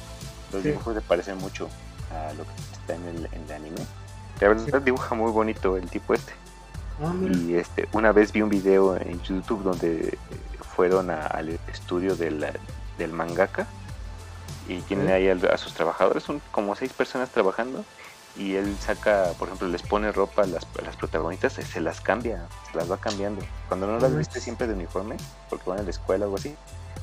[0.51, 1.69] Los dibujos se parecen mucho
[2.11, 3.81] a lo que está en el, en el anime.
[4.39, 6.33] La verdad dibuja muy bonito el tipo este.
[7.03, 10.17] Ah, y este, una vez vi un video en YouTube donde
[10.75, 12.45] fueron al estudio del,
[12.97, 13.67] del mangaka
[14.67, 17.85] y tienen ahí a, sus trabajadores, son como seis personas trabajando
[18.37, 22.47] y él saca, por ejemplo, les pone ropa a las, las protagonistas, se, las cambia,
[22.69, 23.45] se las va cambiando.
[23.67, 25.15] Cuando no las viste siempre de uniforme,
[25.49, 26.55] porque van a la escuela o algo así,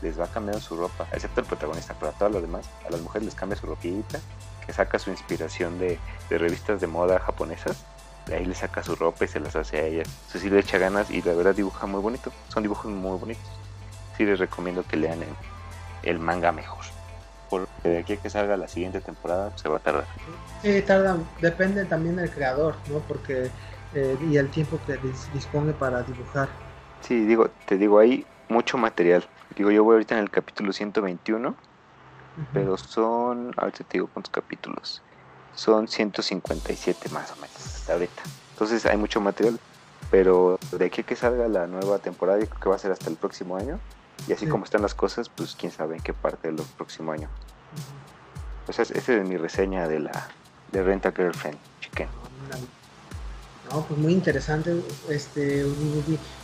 [0.03, 3.01] les va cambiando su ropa, excepto el protagonista, pero a todos los demás, a las
[3.01, 4.19] mujeres les cambia su ropita,
[4.67, 5.99] que saca su inspiración de,
[6.31, 7.85] revistas de moda japonesas,
[8.27, 10.03] de ahí le saca su ropa y se las hace a ella.
[10.03, 13.51] Eso sí le echa ganas y la verdad dibuja muy bonito, son dibujos muy bonitos.
[14.17, 15.25] Sí les recomiendo que lean
[16.03, 16.85] el manga mejor
[17.83, 20.07] porque de aquí a que salga la siguiente temporada se va a tardar.
[20.63, 23.01] Sí, tarda, depende también del creador, ¿no?
[23.01, 23.51] Porque
[23.95, 24.99] eh, y el tiempo que
[25.35, 26.49] dispone para dibujar.
[27.01, 29.27] Sí, digo, te digo, hay mucho material.
[29.57, 31.55] Digo, yo voy ahorita en el capítulo 121,
[32.55, 35.03] pero son, ahorita te digo cuántos capítulos.
[35.55, 38.23] Son 157 más o menos hasta ahorita.
[38.53, 39.59] Entonces hay mucho material,
[40.11, 42.93] pero de aquí a que salga la nueva temporada, yo creo que va a ser
[42.93, 43.81] hasta el próximo año.
[44.29, 47.29] Y así como están las cosas, pues quién sabe en qué parte del próximo año.
[48.69, 50.29] O sea, esa es mi reseña de la
[50.71, 52.09] de Renta Girlfriend Chicken.
[53.71, 55.65] No, pues muy interesante, este,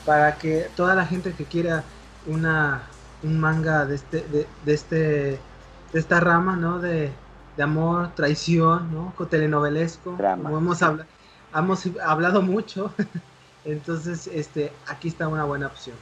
[0.07, 1.85] para que toda la gente que quiera
[2.27, 2.83] una
[3.23, 6.79] un manga de este, de, de este, de esta rama, ¿no?
[6.79, 7.11] De,
[7.57, 9.13] de amor, traición, ¿no?
[9.27, 11.09] Telenovelesco, como hemos hablado,
[11.55, 12.93] hemos hablado mucho,
[13.65, 15.97] entonces, este, aquí está una buena opción.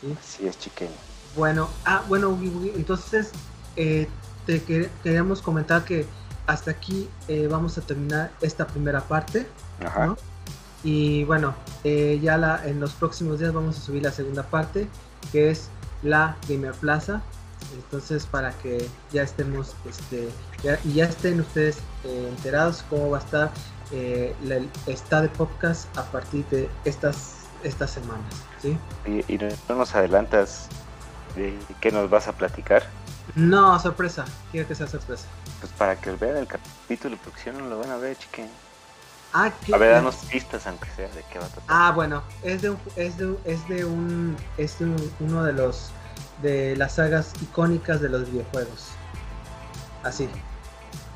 [0.00, 0.46] ¿sí?
[0.46, 0.88] es, chicken.
[1.36, 2.38] Bueno, ah, bueno,
[2.74, 3.32] entonces
[3.76, 4.08] eh,
[4.46, 4.62] te
[5.02, 6.06] queríamos comentar que
[6.46, 9.46] hasta aquí eh, vamos a terminar esta primera parte.
[9.84, 10.14] Ajá.
[10.84, 14.86] Y bueno, eh, ya la, en los próximos días vamos a subir la segunda parte,
[15.32, 15.68] que es
[16.02, 17.22] la Gamer Plaza.
[17.74, 20.28] Entonces, para que ya estemos, este,
[20.84, 23.50] y ya estén ustedes eh, enterados cómo va a estar
[23.90, 28.76] eh, el está de podcast a partir de estas, estas semanas, ¿sí?
[29.06, 30.68] Y, no nos adelantas
[31.36, 32.82] de qué nos vas a platicar.
[33.34, 35.24] No, sorpresa, quiero que sea sorpresa.
[35.60, 38.48] Pues para que vean el capítulo, porque si no lo van a ver, chiquen.
[39.32, 41.64] Ah, A ver, danos pistas, aunque sea, de qué va a tratar.
[41.68, 45.90] Ah, bueno, es de, un, es de, es de un, es de uno de los,
[46.40, 48.90] de las sagas icónicas de los videojuegos.
[50.04, 50.28] Así.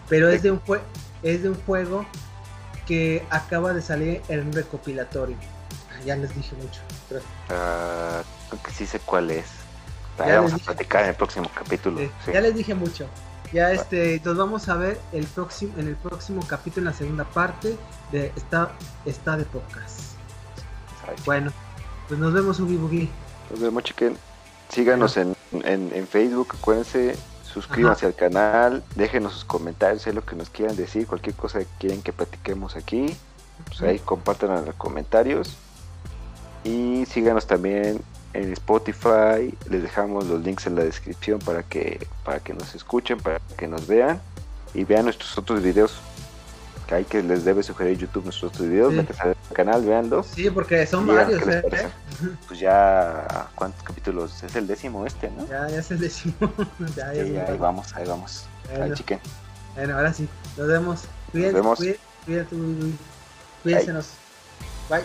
[0.09, 0.63] Pero es de un,
[1.23, 2.07] es de un juego
[2.87, 5.37] que acaba de salir en un recopilatorio.
[6.05, 6.81] Ya les dije mucho.
[7.51, 9.47] Ah, creo que sí sé cuál es.
[10.19, 12.01] Vamos a platicar en el próximo capítulo.
[12.33, 13.07] Ya les dije mucho.
[13.53, 17.25] Ya este, nos vamos a ver el próximo, en el próximo capítulo, en la segunda
[17.25, 17.77] parte
[18.13, 18.73] de esta,
[19.07, 20.01] esta de podcast.
[21.25, 21.51] Bueno,
[22.09, 23.11] pues nos vemos, Ubi Bugi.
[23.51, 24.17] Nos vemos, chiquen.
[24.69, 30.51] Síganos en, en, Facebook, acuérdense, suscríbanse al canal, déjenos sus comentarios, sé lo que nos
[30.51, 33.17] quieran decir, cualquier cosa que quieren que platiquemos aquí,
[33.67, 35.57] pues ahí compartan en los comentarios.
[36.65, 38.03] Y síganos también
[38.35, 43.19] en Spotify, les dejamos los links en la descripción para que, para que nos escuchen,
[43.19, 44.21] para que nos vean
[44.75, 45.99] y vean nuestros otros videos.
[46.87, 49.07] Que hay que les debe sugerir YouTube nuestros otros videos, sí.
[49.19, 50.27] al canal, veanlos.
[50.29, 51.63] Sí, porque son varios, ¿eh?
[52.49, 54.43] Pues ya, ¿cuántos capítulos?
[54.43, 55.47] Es el décimo este, ¿no?
[55.47, 56.35] Ya, ya es el décimo.
[56.97, 58.47] ya, ya, ya ahí vamos, ahí vamos.
[58.71, 58.85] Bueno.
[58.87, 59.21] Ahí, chiquen.
[59.75, 60.27] Bueno, ahora sí,
[60.57, 61.05] nos vemos.
[61.31, 61.99] Cuídense, nos vemos.
[62.25, 62.57] Cuídense,
[63.63, 63.93] cuídense,
[64.89, 65.05] Bye.